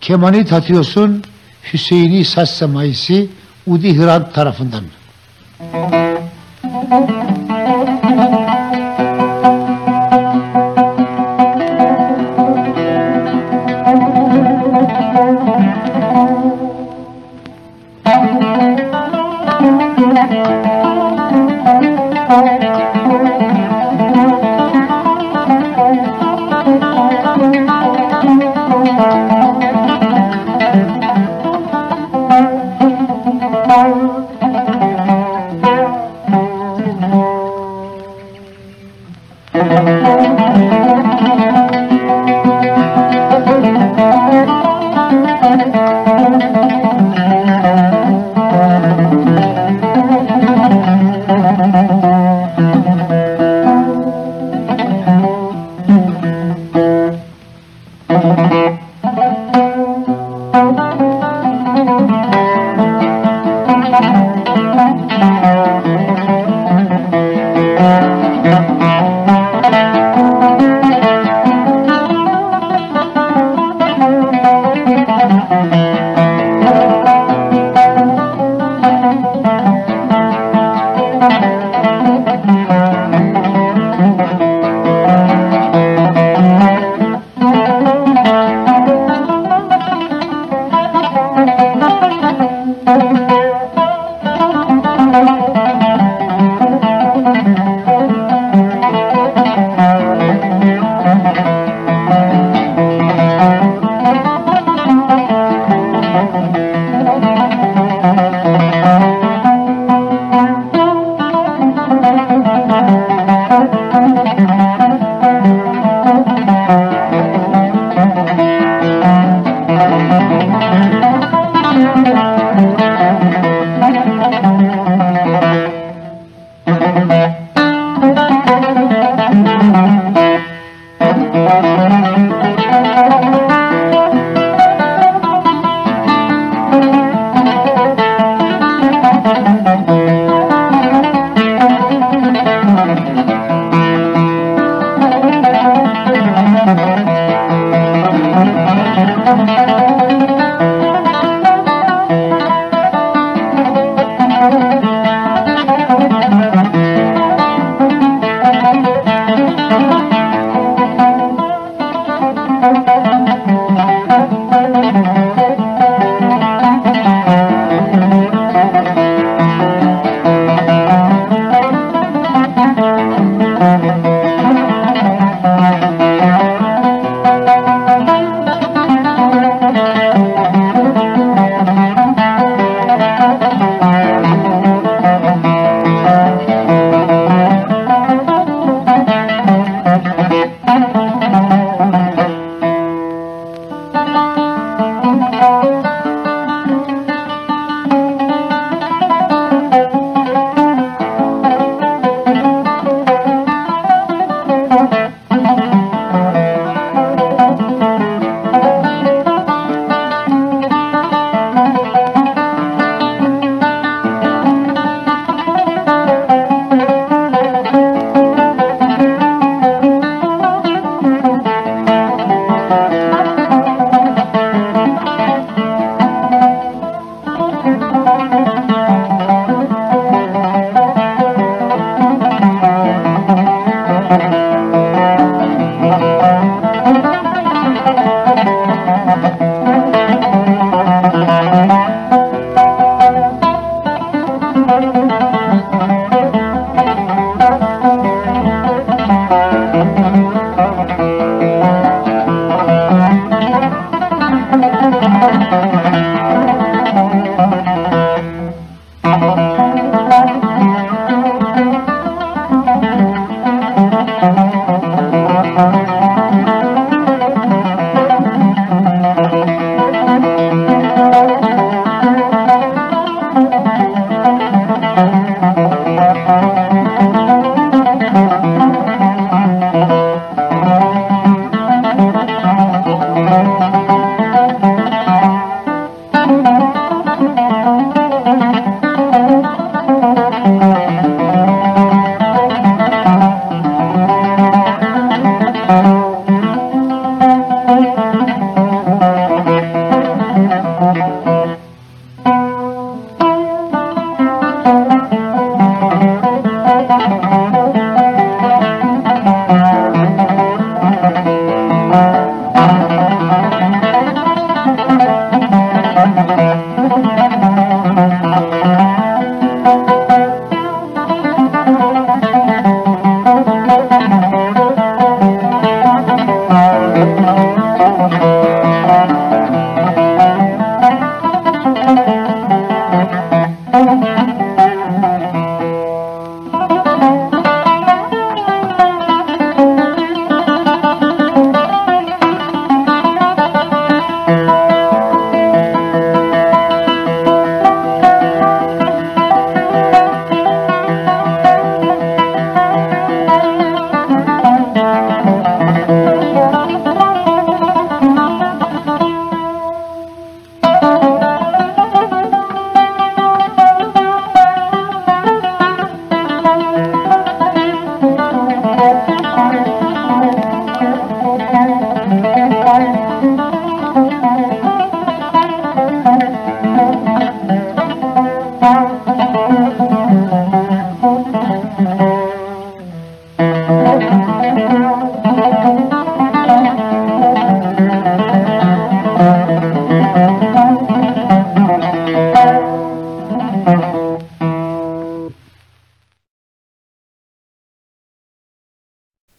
[0.00, 1.24] Kemanı tatıyorsun
[1.72, 3.28] Hüseyin'i Saz Semaisi
[3.66, 4.84] Udi Hrant tarafından.